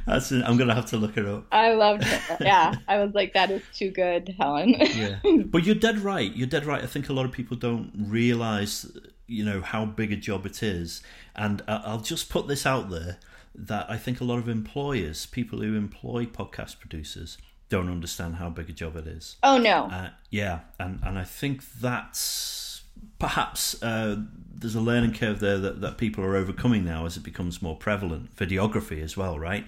That's 0.06 0.32
an, 0.32 0.44
I'm 0.44 0.58
going 0.58 0.68
to 0.68 0.74
have 0.76 0.88
to 0.88 0.98
look 0.98 1.16
it 1.16 1.26
up. 1.26 1.46
I 1.52 1.74
loved 1.74 2.04
it. 2.06 2.22
Yeah, 2.42 2.74
I 2.90 2.98
was 3.02 3.14
like, 3.14 3.34
that 3.34 3.52
is 3.52 3.62
too 3.74 3.90
good, 3.92 4.36
Helen. 4.38 4.70
yeah, 4.80 5.20
but 5.46 5.64
you're 5.64 5.76
dead 5.76 6.00
right. 6.00 6.36
You're 6.36 6.48
dead 6.48 6.66
right. 6.66 6.84
I 6.84 6.88
think 6.88 7.08
a 7.08 7.14
lot 7.14 7.26
of 7.26 7.32
people 7.32 7.56
don't 7.56 7.92
realize, 7.96 8.92
you 9.28 9.46
know, 9.46 9.62
how 9.62 9.86
big 9.86 10.12
a 10.12 10.18
job 10.18 10.46
it 10.46 10.62
is. 10.62 11.02
And 11.36 11.62
I'll 11.70 12.02
just 12.02 12.30
put 12.30 12.48
this 12.50 12.66
out 12.66 12.90
there 12.90 13.18
that 13.56 13.90
I 13.90 13.96
think 13.98 14.20
a 14.20 14.26
lot 14.26 14.40
of 14.40 14.50
employers, 14.50 15.26
people 15.28 15.62
who 15.62 15.78
employ 15.78 16.26
podcast 16.26 16.80
producers, 16.82 17.38
don't 17.70 17.90
understand 17.90 18.36
how 18.36 18.50
big 18.50 18.70
a 18.70 18.74
job 18.74 18.96
it 18.96 19.08
is. 19.08 19.38
Oh 19.44 19.58
no. 19.58 19.86
Uh, 19.86 20.10
yeah, 20.30 20.60
and 20.80 21.00
and 21.04 21.18
I 21.18 21.24
think 21.24 21.64
that's 21.80 22.82
perhaps 23.18 23.82
uh, 23.82 24.18
there's 24.54 24.76
a 24.76 24.82
learning 24.82 25.14
curve 25.14 25.40
there 25.40 25.58
that, 25.58 25.82
that 25.82 25.98
people 25.98 26.24
are 26.24 26.36
overcoming 26.36 26.84
now 26.84 27.06
as 27.06 27.18
it 27.18 27.24
becomes 27.24 27.62
more 27.62 27.76
prevalent. 27.76 28.36
Videography 28.36 29.02
as 29.02 29.16
well, 29.16 29.40
right? 29.40 29.66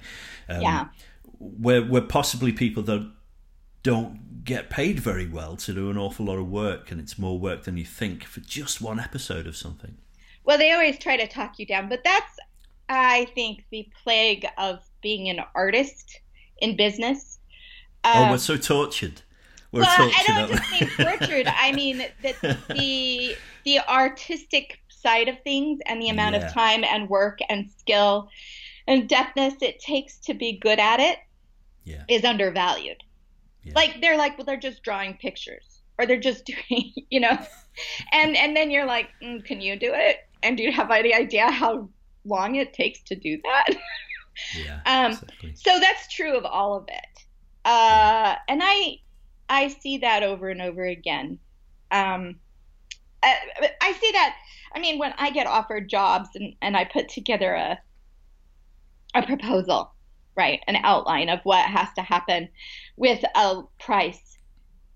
Um, 0.49 0.61
yeah. 0.61 0.87
We're, 1.39 1.85
we're 1.85 2.01
possibly 2.01 2.51
people 2.51 2.83
that 2.83 3.09
don't 3.83 4.43
get 4.43 4.69
paid 4.69 4.99
very 4.99 5.27
well 5.27 5.55
to 5.55 5.73
do 5.73 5.89
an 5.89 5.97
awful 5.97 6.25
lot 6.25 6.37
of 6.37 6.49
work, 6.49 6.91
and 6.91 6.99
it's 6.99 7.17
more 7.17 7.39
work 7.39 7.63
than 7.63 7.77
you 7.77 7.85
think 7.85 8.23
for 8.25 8.41
just 8.41 8.81
one 8.81 8.99
episode 8.99 9.47
of 9.47 9.55
something. 9.55 9.97
Well, 10.43 10.57
they 10.57 10.71
always 10.71 10.99
try 10.99 11.17
to 11.17 11.27
talk 11.27 11.57
you 11.57 11.65
down, 11.65 11.89
but 11.89 12.03
that's, 12.03 12.37
I 12.89 13.25
think, 13.33 13.65
the 13.71 13.87
plague 14.03 14.45
of 14.57 14.79
being 15.01 15.29
an 15.29 15.39
artist 15.55 16.19
in 16.59 16.75
business. 16.75 17.39
Um, 18.03 18.13
oh, 18.15 18.31
we're 18.31 18.37
so 18.37 18.57
tortured. 18.57 19.21
We're 19.71 19.81
well, 19.81 20.11
I 20.13 20.23
don't 20.27 20.49
just 20.49 20.71
mean 20.71 20.89
tortured. 20.97 21.47
I 21.47 21.71
mean 21.71 22.05
that 22.23 22.41
the 22.69 23.35
the 23.63 23.79
artistic 23.87 24.79
side 24.89 25.27
of 25.27 25.41
things 25.43 25.79
and 25.85 26.01
the 26.01 26.09
amount 26.09 26.35
yeah. 26.35 26.45
of 26.45 26.53
time 26.53 26.83
and 26.83 27.09
work 27.09 27.39
and 27.49 27.69
skill 27.71 28.29
and 28.87 29.09
depthness 29.09 29.61
it 29.61 29.79
takes 29.79 30.17
to 30.17 30.33
be 30.33 30.59
good 30.59 30.79
at 30.79 30.99
it 30.99 31.17
yeah. 31.83 32.03
is 32.07 32.23
undervalued. 32.23 33.03
Yeah. 33.63 33.73
Like 33.75 34.01
they're 34.01 34.17
like, 34.17 34.37
well, 34.37 34.45
they're 34.45 34.57
just 34.57 34.83
drawing 34.83 35.15
pictures, 35.15 35.81
or 35.97 36.05
they're 36.05 36.19
just 36.19 36.45
doing, 36.69 36.93
you 37.09 37.19
know, 37.19 37.37
and 38.11 38.35
and 38.35 38.55
then 38.55 38.71
you're 38.71 38.85
like, 38.85 39.09
mm, 39.23 39.43
can 39.45 39.61
you 39.61 39.77
do 39.77 39.91
it? 39.93 40.17
And 40.43 40.57
do 40.57 40.63
you 40.63 40.71
have 40.71 40.89
any 40.91 41.13
idea 41.13 41.49
how 41.51 41.89
long 42.25 42.55
it 42.55 42.73
takes 42.73 43.01
to 43.03 43.15
do 43.15 43.39
that? 43.43 43.67
yeah. 44.65 44.81
Um. 44.85 45.11
Exactly. 45.11 45.53
So 45.55 45.79
that's 45.79 46.07
true 46.13 46.35
of 46.37 46.45
all 46.45 46.75
of 46.75 46.85
it. 46.87 47.10
Uh, 47.63 48.35
and 48.47 48.61
I 48.63 48.97
I 49.49 49.67
see 49.67 49.99
that 49.99 50.23
over 50.23 50.49
and 50.49 50.61
over 50.61 50.83
again. 50.83 51.39
Um, 51.91 52.35
I, 53.21 53.35
I 53.81 53.93
see 53.93 54.11
that. 54.13 54.35
I 54.73 54.79
mean, 54.79 54.97
when 54.97 55.13
I 55.17 55.29
get 55.31 55.45
offered 55.45 55.89
jobs 55.89 56.29
and, 56.35 56.55
and 56.61 56.77
I 56.77 56.85
put 56.85 57.09
together 57.09 57.53
a 57.53 57.79
a 59.13 59.25
proposal, 59.25 59.91
right, 60.37 60.61
an 60.67 60.77
outline 60.77 61.27
of 61.27 61.41
what 61.43 61.65
has 61.65 61.89
to 61.95 62.01
happen 62.01 62.47
with 62.95 63.21
a 63.35 63.63
price, 63.77 64.37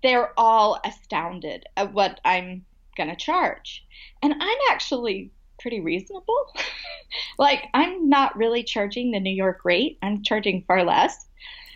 they're 0.02 0.32
all 0.38 0.80
astounded 0.84 1.66
at 1.76 1.92
what 1.92 2.18
I'm 2.24 2.64
going 2.96 3.10
to 3.10 3.16
charge, 3.16 3.84
and 4.22 4.32
I'm 4.32 4.58
actually 4.70 5.30
pretty 5.60 5.80
reasonable. 5.80 6.54
like 7.38 7.64
I'm 7.74 8.08
not 8.08 8.36
really 8.36 8.62
charging 8.62 9.10
the 9.10 9.20
New 9.20 9.34
York 9.34 9.60
rate. 9.64 9.98
I'm 10.02 10.22
charging 10.22 10.64
far 10.66 10.84
less. 10.84 11.26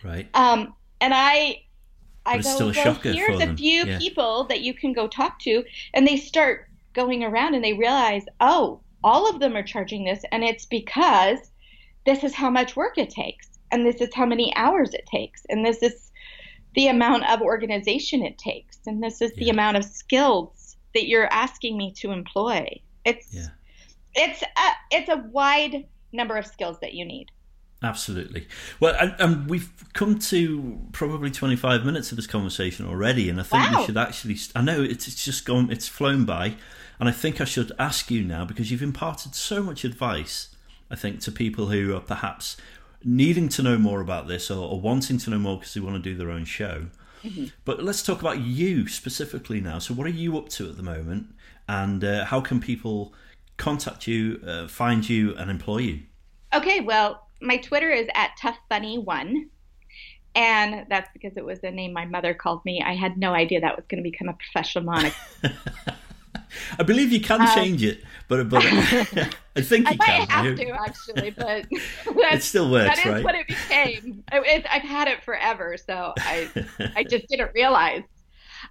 Right. 0.03 0.29
Um, 0.35 0.74
and 1.01 1.13
I 1.15 1.63
I 2.27 2.37
go, 2.37 2.43
still 2.43 2.73
well, 2.73 2.95
here's 3.03 3.41
a 3.41 3.55
few 3.55 3.87
yeah. 3.87 3.99
people 3.99 4.45
that 4.45 4.61
you 4.61 4.75
can 4.75 4.93
go 4.93 5.09
talk 5.09 5.39
to, 5.41 5.65
and 5.95 6.07
they 6.07 6.17
start 6.17 6.69
going 6.93 7.25
around 7.25 7.55
and 7.55 7.65
they 7.65 7.73
realize, 7.73 8.25
oh, 8.41 8.81
all 9.03 9.29
of 9.29 9.41
them 9.41 9.57
are 9.57 9.63
charging 9.63 10.05
this, 10.05 10.23
and 10.31 10.45
it's 10.45 10.67
because 10.67 11.39
this 12.05 12.25
is 12.25 12.35
how 12.35 12.51
much 12.51 12.77
work 12.77 12.99
it 12.99 13.11
takes, 13.11 13.49
and 13.71 13.87
this 13.87 14.01
is 14.01 14.15
how 14.15 14.27
many 14.27 14.55
hours 14.57 14.93
it 14.93 15.07
takes, 15.07 15.43
and 15.49 15.65
this 15.65 15.83
is 15.83 16.13
the 16.75 16.89
amount 16.89 17.29
of 17.29 17.41
organization 17.41 18.23
it 18.23 18.39
takes, 18.39 18.79
and 18.87 19.03
this 19.03 19.21
is 19.21 19.33
yeah. 19.37 19.45
the 19.45 19.51
amount 19.51 19.77
of 19.77 19.85
skills 19.85 20.77
that 20.95 21.09
you're 21.09 21.33
asking 21.33 21.77
me 21.77 21.93
to 21.93 22.11
employ. 22.11 22.81
It's 23.05 23.33
yeah. 23.33 23.47
it's 24.15 24.43
a, 24.43 24.71
it's 24.91 25.09
a 25.09 25.25
wide 25.31 25.87
number 26.13 26.37
of 26.37 26.47
skills 26.47 26.79
that 26.81 26.95
you 26.95 27.05
need. 27.05 27.31
Absolutely. 27.83 28.47
Well, 28.79 28.95
and, 29.01 29.14
and, 29.19 29.49
we've 29.49 29.73
come 29.95 30.19
to 30.19 30.81
probably 30.93 31.31
25 31.31 31.85
minutes 31.85 32.12
of 32.12 32.16
this 32.16 32.27
conversation 32.27 32.87
already, 32.87 33.31
and 33.31 33.40
I 33.40 33.43
think 33.43 33.71
wow. 33.71 33.81
we 33.81 33.87
should 33.87 33.97
actually. 33.97 34.37
I 34.55 34.61
know 34.61 34.83
it's, 34.83 35.09
it's 35.09 35.25
just 35.25 35.47
gone, 35.47 35.71
it's 35.71 35.88
flown 35.88 36.27
by, 36.27 36.57
and 36.99 37.09
I 37.09 37.12
think 37.12 37.40
I 37.40 37.45
should 37.45 37.73
ask 37.79 38.11
you 38.11 38.23
now 38.23 38.45
because 38.45 38.71
you've 38.71 38.83
imparted 38.83 39.35
so 39.35 39.62
much 39.62 39.85
advice, 39.85 40.55
I 40.90 40.97
think, 40.97 41.21
to 41.21 41.33
people 41.33 41.69
who 41.69 41.97
are 41.97 42.01
perhaps 42.01 42.59
needing 43.03 43.49
to 43.49 43.62
know 43.62 43.79
more 43.79 44.03
about 44.03 44.29
this 44.29 44.51
or, 44.51 44.73
or 44.73 44.79
wanting 44.79 45.16
to 45.16 45.31
know 45.31 45.38
more 45.38 45.57
because 45.59 45.73
they 45.73 45.81
want 45.81 45.97
to 45.97 46.03
do 46.03 46.14
their 46.14 46.31
own 46.31 46.45
show. 46.45 46.88
Mm-hmm. 47.25 47.47
But 47.64 47.83
let's 47.83 48.03
talk 48.03 48.21
about 48.21 48.40
you 48.40 48.88
specifically 48.88 49.61
now. 49.61 49.79
So, 49.79 49.95
what 49.95 50.07
are 50.07 50.11
you 50.11 50.37
up 50.37 50.51
to 50.51 50.69
at 50.69 50.77
the 50.77 50.83
moment, 50.83 51.29
and 51.66 52.05
uh, 52.05 52.27
how 52.27 52.43
can 52.43 52.61
people 52.61 53.14
contact 53.57 54.07
you, 54.07 54.38
uh, 54.47 54.69
find 54.69 55.09
you, 55.09 55.35
and 55.37 55.51
employ 55.51 55.79
you? 55.79 56.01
Okay, 56.53 56.81
well, 56.81 57.27
my 57.40 57.57
Twitter 57.59 57.90
is 57.90 58.09
at 58.14 58.31
toughbunny1. 58.40 59.46
And 60.35 60.87
that's 60.88 61.11
because 61.12 61.37
it 61.37 61.44
was 61.44 61.61
the 61.61 61.72
name 61.72 61.92
my 61.92 62.05
mother 62.05 62.35
called 62.35 62.64
me. 62.64 62.83
I 62.83 62.94
had 62.94 63.18
no 63.18 63.33
idea 63.33 63.61
that 63.61 63.76
was 63.76 63.85
going 63.88 64.03
to 64.03 64.09
become 64.09 64.29
a 64.29 64.35
professional 64.35 64.85
moniker. 64.85 65.16
I 66.79 66.83
believe 66.83 67.12
you 67.12 67.20
can 67.20 67.40
uh, 67.40 67.55
change 67.55 67.83
it, 67.83 68.03
but, 68.29 68.48
but 68.48 68.64
I 68.64 69.62
think 69.62 69.88
you 69.88 69.96
I 70.00 70.05
can. 70.05 70.18
might 70.18 70.31
have 70.31 70.57
to 70.57 70.70
actually, 70.70 71.31
but 71.37 71.66
it 71.70 72.42
still 72.42 72.70
works. 72.70 72.96
That 72.96 73.07
is 73.07 73.12
right? 73.12 73.24
what 73.24 73.35
it 73.35 73.46
became. 73.48 74.24
It, 74.33 74.66
I've 74.70 74.83
had 74.83 75.09
it 75.09 75.22
forever, 75.24 75.76
so 75.76 76.12
I 76.18 76.48
I 76.96 77.05
just 77.05 77.29
didn't 77.29 77.50
realize. 77.55 78.03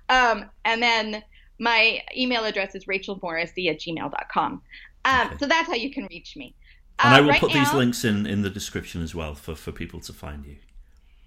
Um, 0.08 0.50
and 0.66 0.82
then 0.82 1.24
my 1.60 2.02
email 2.16 2.46
address 2.46 2.76
is 2.76 2.86
rachelmorrissey 2.86 3.70
at 3.70 3.80
gmail.com. 3.80 4.62
Um, 5.06 5.28
okay. 5.28 5.38
So 5.38 5.48
that's 5.48 5.68
how 5.68 5.76
you 5.76 5.92
can 5.92 6.08
reach 6.10 6.36
me. 6.36 6.56
And 7.02 7.14
uh, 7.14 7.18
I 7.18 7.22
will 7.22 7.30
right 7.30 7.40
put 7.40 7.54
now, 7.54 7.64
these 7.64 7.74
links 7.74 8.04
in 8.04 8.26
in 8.26 8.42
the 8.42 8.50
description 8.50 9.02
as 9.02 9.16
well 9.16 9.36
for 9.36 9.56
for 9.56 9.72
people 9.72 10.00
to 10.02 10.14
find 10.14 10.46
you. 10.46 10.58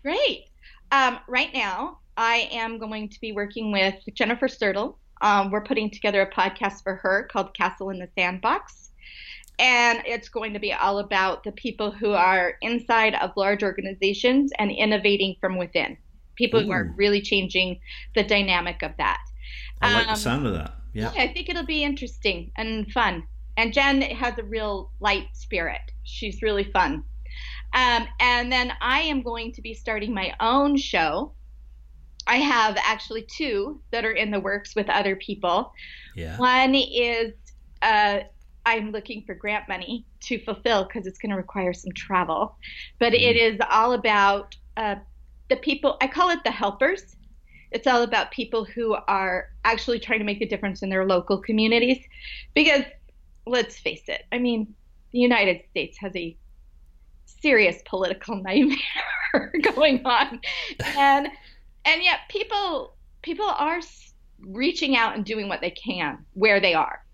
Great. 0.03 0.47
Um, 0.91 1.19
right 1.27 1.53
now, 1.55 1.99
I 2.17 2.49
am 2.53 2.79
going 2.79 3.09
to 3.09 3.21
be 3.21 3.33
working 3.33 3.73
with 3.73 3.95
Jennifer 4.15 4.49
Sturtle. 4.49 4.97
Um, 5.23 5.51
we're 5.51 5.63
putting 5.63 5.91
together 5.91 6.21
a 6.21 6.31
podcast 6.31 6.83
for 6.83 6.97
her 6.97 7.29
called 7.33 7.55
Castle 7.55 7.91
in 7.91 7.99
the 7.99 8.09
Sandbox. 8.19 8.91
And 9.59 10.03
it's 10.05 10.29
going 10.29 10.53
to 10.55 10.59
be 10.59 10.73
all 10.73 10.99
about 10.99 11.45
the 11.45 11.53
people 11.53 11.93
who 11.93 12.13
are 12.13 12.55
inside 12.63 13.15
of 13.15 13.31
large 13.37 13.63
organizations 13.63 14.51
and 14.59 14.71
innovating 14.71 15.37
from 15.41 15.57
within. 15.57 15.97
People 16.35 16.61
Ooh. 16.61 16.65
who 16.65 16.73
are 16.73 16.93
really 16.97 17.21
changing 17.21 17.79
the 18.15 18.25
dynamic 18.25 18.83
of 18.83 18.93
that. 18.99 19.21
I 19.81 19.93
like 19.95 20.09
um, 20.09 20.15
the 20.15 20.21
sound 20.21 20.47
of 20.47 20.55
that. 20.55 20.75
Yeah. 20.93 21.13
yeah. 21.15 21.23
I 21.23 21.33
think 21.33 21.49
it'll 21.49 21.65
be 21.65 21.85
interesting 21.85 22.51
and 22.57 22.91
fun. 22.91 23.25
And 23.63 23.73
Jen 23.73 24.03
has 24.03 24.37
a 24.39 24.43
real 24.43 24.91
light 24.99 25.29
spirit. 25.35 25.83
She's 26.03 26.43
really 26.43 26.65
fun. 26.65 27.05
Um, 27.75 28.09
and 28.19 28.51
then 28.51 28.73
I 28.81 29.03
am 29.03 29.23
going 29.23 29.53
to 29.53 29.63
be 29.63 29.73
starting 29.73 30.13
my 30.13 30.35
own 30.41 30.77
show. 30.77 31.33
I 32.27 32.39
have 32.39 32.77
actually 32.83 33.23
two 33.23 33.81
that 33.93 34.05
are 34.05 34.15
in 34.15 34.33
the 34.33 34.41
works 34.41 34.75
with 34.75 34.91
other 34.91 35.15
people. 35.15 35.73
Yeah. 36.17 36.37
One 36.39 36.75
is 36.75 37.35
uh, 37.83 38.23
I'm 38.67 38.91
looking 38.91 39.23
for 39.25 39.37
grant 39.37 39.69
money 39.69 40.07
to 40.23 40.41
fulfill 40.41 40.83
because 40.83 41.07
it's 41.07 41.19
going 41.19 41.31
to 41.31 41.37
require 41.37 41.73
some 41.73 41.93
travel. 41.93 42.57
But 42.99 43.13
mm. 43.13 43.21
it 43.21 43.37
is 43.37 43.61
all 43.71 43.93
about 43.93 44.57
uh, 44.77 44.97
the 45.51 45.57
people, 45.57 45.99
I 46.01 46.09
call 46.09 46.31
it 46.31 46.43
the 46.43 46.51
helpers. 46.51 47.15
It's 47.71 47.87
all 47.87 48.03
about 48.03 48.33
people 48.33 48.65
who 48.65 48.97
are 49.07 49.51
actually 49.65 50.01
trying 50.01 50.19
to 50.19 50.25
make 50.25 50.41
a 50.41 50.49
difference 50.49 50.83
in 50.83 50.91
their 50.91 51.07
local 51.07 51.39
communities. 51.39 52.05
Because 52.55 52.83
let's 53.47 53.79
face 53.79 54.05
it, 54.09 54.25
I 54.33 54.39
mean, 54.39 54.75
the 55.13 55.19
United 55.19 55.63
States 55.71 55.99
has 55.99 56.15
a 56.17 56.37
serious 57.27 57.81
political 57.85 58.37
nightmare 58.43 58.79
going 59.75 60.05
on, 60.05 60.41
and 60.97 61.29
and 61.85 62.03
yet 62.03 62.21
people 62.29 62.95
people 63.23 63.47
are 63.47 63.81
reaching 64.41 64.97
out 64.97 65.15
and 65.15 65.25
doing 65.25 65.49
what 65.49 65.61
they 65.61 65.71
can 65.71 66.25
where 66.35 66.61
they 66.61 66.75
are, 66.75 67.05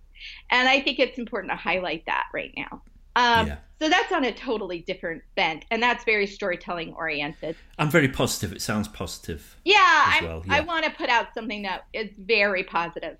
and 0.50 0.68
I 0.68 0.80
think 0.80 0.98
it's 0.98 1.18
important 1.18 1.52
to 1.52 1.56
highlight 1.56 2.04
that 2.06 2.26
right 2.32 2.52
now. 2.56 2.82
Um, 3.16 3.48
yeah. 3.48 3.56
So 3.80 3.88
that's 3.88 4.12
on 4.12 4.24
a 4.24 4.32
totally 4.32 4.80
different 4.80 5.22
bent, 5.36 5.64
and 5.70 5.80
that's 5.80 6.04
very 6.04 6.26
storytelling 6.26 6.94
oriented. 6.94 7.56
I'm 7.78 7.90
very 7.90 8.08
positive. 8.08 8.52
It 8.52 8.60
sounds 8.60 8.88
positive. 8.88 9.56
Yeah, 9.64 10.24
well. 10.24 10.42
yeah. 10.46 10.54
I 10.54 10.60
want 10.60 10.84
to 10.84 10.90
put 10.90 11.08
out 11.08 11.28
something 11.32 11.62
that 11.62 11.86
is 11.92 12.10
very 12.18 12.64
positive. 12.64 13.18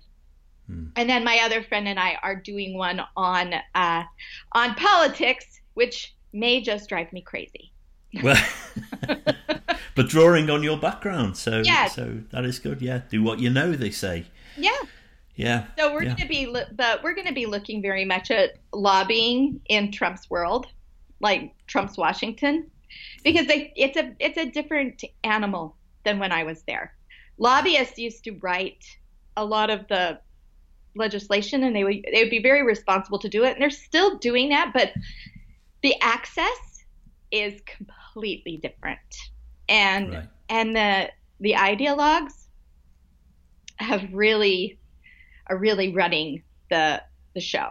Hmm. 0.69 0.85
And 0.95 1.09
then 1.09 1.23
my 1.23 1.39
other 1.43 1.63
friend 1.63 1.87
and 1.87 1.99
I 1.99 2.17
are 2.21 2.35
doing 2.35 2.77
one 2.77 3.01
on 3.17 3.55
uh, 3.73 4.03
on 4.51 4.75
politics, 4.75 5.61
which 5.73 6.15
may 6.31 6.61
just 6.61 6.87
drive 6.89 7.11
me 7.11 7.21
crazy. 7.21 7.71
Well, 8.23 8.43
but 9.95 10.09
drawing 10.09 10.49
on 10.49 10.63
your 10.63 10.77
background, 10.77 11.37
so 11.37 11.61
yeah. 11.63 11.87
so 11.87 12.21
that 12.31 12.43
is 12.43 12.57
good. 12.57 12.81
Yeah, 12.81 13.01
do 13.07 13.21
what 13.21 13.39
you 13.39 13.51
know. 13.51 13.73
They 13.73 13.91
say. 13.91 14.25
Yeah. 14.57 14.71
Yeah. 15.35 15.67
So 15.77 15.93
we're 15.93 16.03
yeah. 16.03 16.15
going 16.15 16.21
to 16.21 16.27
be, 16.27 16.55
but 16.75 17.03
we're 17.03 17.13
going 17.13 17.27
to 17.27 17.33
be 17.33 17.45
looking 17.45 17.83
very 17.83 18.05
much 18.05 18.31
at 18.31 18.57
lobbying 18.73 19.61
in 19.69 19.91
Trump's 19.91 20.27
world, 20.27 20.65
like 21.19 21.53
Trump's 21.67 21.97
Washington, 21.97 22.69
because 23.23 23.45
they, 23.45 23.71
it's 23.75 23.95
a 23.95 24.11
it's 24.19 24.37
a 24.37 24.49
different 24.49 25.03
animal 25.23 25.75
than 26.03 26.17
when 26.17 26.31
I 26.31 26.43
was 26.43 26.63
there. 26.63 26.95
Lobbyists 27.37 27.99
used 27.99 28.23
to 28.23 28.31
write 28.41 28.83
a 29.37 29.45
lot 29.45 29.69
of 29.69 29.87
the 29.87 30.19
legislation, 30.95 31.63
and 31.63 31.75
they 31.75 31.83
would 31.83 32.05
they 32.11 32.23
would 32.23 32.29
be 32.29 32.41
very 32.41 32.63
responsible 32.63 33.19
to 33.19 33.29
do 33.29 33.43
it, 33.43 33.53
and 33.53 33.61
they're 33.61 33.69
still 33.69 34.17
doing 34.17 34.49
that, 34.49 34.71
but 34.73 34.91
the 35.81 35.95
access 36.01 36.83
is 37.31 37.61
completely 37.61 38.57
different, 38.57 38.99
and 39.67 40.13
right. 40.13 40.27
and 40.49 40.75
the 40.75 41.09
the 41.39 41.53
ideologues 41.53 42.33
have 43.77 44.03
really 44.11 44.77
are 45.47 45.57
really 45.57 45.93
running 45.93 46.43
the 46.69 47.01
the 47.33 47.41
show. 47.41 47.69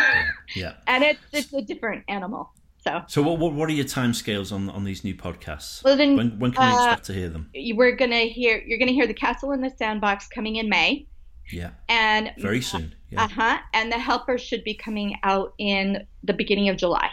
yeah. 0.54 0.74
And 0.86 1.04
it's 1.04 1.20
it's 1.32 1.52
a 1.52 1.62
different 1.62 2.04
animal. 2.08 2.52
So, 2.80 3.02
so 3.08 3.22
what, 3.22 3.40
what, 3.40 3.52
what 3.54 3.68
are 3.68 3.72
your 3.72 3.84
timescales 3.84 4.52
on 4.52 4.70
on 4.70 4.84
these 4.84 5.02
new 5.02 5.14
podcasts? 5.14 5.82
Well, 5.82 5.96
then, 5.96 6.16
when, 6.16 6.38
when 6.38 6.52
can 6.52 6.70
we 6.70 6.72
uh, 6.72 6.84
expect 6.84 7.06
to 7.06 7.12
hear 7.12 7.28
them? 7.28 7.50
We're 7.74 7.96
gonna 7.96 8.20
hear 8.20 8.62
you're 8.64 8.78
gonna 8.78 8.92
hear 8.92 9.06
the 9.06 9.14
Castle 9.14 9.52
in 9.52 9.60
the 9.60 9.70
Sandbox 9.70 10.28
coming 10.28 10.56
in 10.56 10.68
May. 10.68 11.06
Yeah. 11.50 11.70
And 11.88 12.32
very 12.38 12.60
soon. 12.62 12.94
Yeah. 13.10 13.24
Uh 13.24 13.28
huh. 13.28 13.58
And 13.72 13.90
the 13.90 13.98
Helper 13.98 14.38
should 14.38 14.64
be 14.64 14.74
coming 14.74 15.16
out 15.22 15.54
in 15.58 16.06
the 16.22 16.32
beginning 16.32 16.68
of 16.68 16.76
July. 16.76 17.10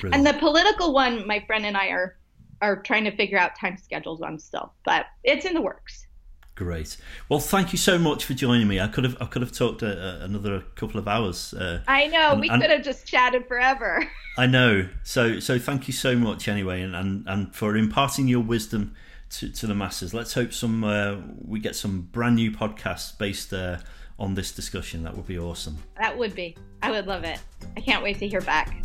Brilliant. 0.00 0.26
And 0.26 0.34
the 0.34 0.38
political 0.38 0.92
one, 0.92 1.26
my 1.26 1.40
friend 1.46 1.66
and 1.66 1.76
I 1.76 1.88
are 1.88 2.16
are 2.62 2.82
trying 2.82 3.04
to 3.04 3.14
figure 3.14 3.38
out 3.38 3.58
time 3.58 3.76
schedules 3.76 4.22
on 4.22 4.38
still, 4.38 4.72
but 4.84 5.06
it's 5.24 5.44
in 5.44 5.52
the 5.52 5.60
works. 5.60 6.06
Great. 6.54 6.96
Well, 7.28 7.38
thank 7.38 7.72
you 7.72 7.78
so 7.78 7.98
much 7.98 8.24
for 8.24 8.32
joining 8.32 8.66
me. 8.66 8.80
I 8.80 8.88
could 8.88 9.04
have 9.04 9.16
I 9.20 9.26
could 9.26 9.42
have 9.42 9.52
talked 9.52 9.82
a, 9.82 10.22
a, 10.22 10.24
another 10.24 10.62
couple 10.74 10.98
of 10.98 11.06
hours. 11.06 11.52
Uh, 11.52 11.82
I 11.86 12.06
know 12.06 12.32
and, 12.32 12.40
we 12.40 12.48
and, 12.48 12.62
could 12.62 12.70
have 12.70 12.82
just 12.82 13.06
chatted 13.06 13.46
forever. 13.46 14.08
I 14.38 14.46
know. 14.46 14.88
So 15.02 15.38
so 15.38 15.58
thank 15.58 15.86
you 15.86 15.92
so 15.92 16.16
much 16.16 16.48
anyway, 16.48 16.80
and 16.80 16.96
and, 16.96 17.24
and 17.26 17.54
for 17.54 17.76
imparting 17.76 18.26
your 18.26 18.40
wisdom 18.40 18.94
to, 19.30 19.50
to 19.50 19.66
the 19.66 19.74
masses. 19.74 20.14
Let's 20.14 20.34
hope 20.34 20.52
some 20.52 20.84
uh, 20.84 21.16
we 21.44 21.60
get 21.60 21.76
some 21.76 22.02
brand 22.02 22.36
new 22.36 22.50
podcasts 22.50 23.16
based 23.16 23.52
uh, 23.52 23.78
on 24.18 24.34
this 24.34 24.52
discussion. 24.52 25.02
That 25.04 25.16
would 25.16 25.26
be 25.26 25.38
awesome. 25.38 25.78
That 25.98 26.16
would 26.16 26.34
be. 26.34 26.56
I 26.82 26.90
would 26.90 27.06
love 27.06 27.24
it. 27.24 27.40
I 27.76 27.80
can't 27.80 28.02
wait 28.02 28.18
to 28.18 28.28
hear 28.28 28.40
back. 28.40 28.82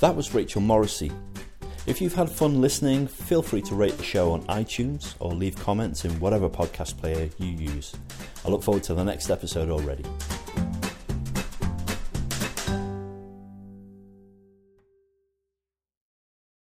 That 0.00 0.14
was 0.14 0.32
Rachel 0.32 0.60
Morrissey, 0.60 1.10
if 1.88 2.02
you've 2.02 2.14
had 2.14 2.30
fun 2.30 2.60
listening, 2.60 3.06
feel 3.06 3.40
free 3.40 3.62
to 3.62 3.74
rate 3.74 3.96
the 3.96 4.04
show 4.04 4.32
on 4.32 4.42
iTunes 4.42 5.14
or 5.20 5.32
leave 5.32 5.56
comments 5.56 6.04
in 6.04 6.20
whatever 6.20 6.46
podcast 6.46 6.98
player 6.98 7.30
you 7.38 7.46
use. 7.46 7.94
I 8.44 8.50
look 8.50 8.62
forward 8.62 8.82
to 8.84 8.94
the 8.94 9.04
next 9.04 9.30
episode 9.30 9.70
already. 9.70 10.04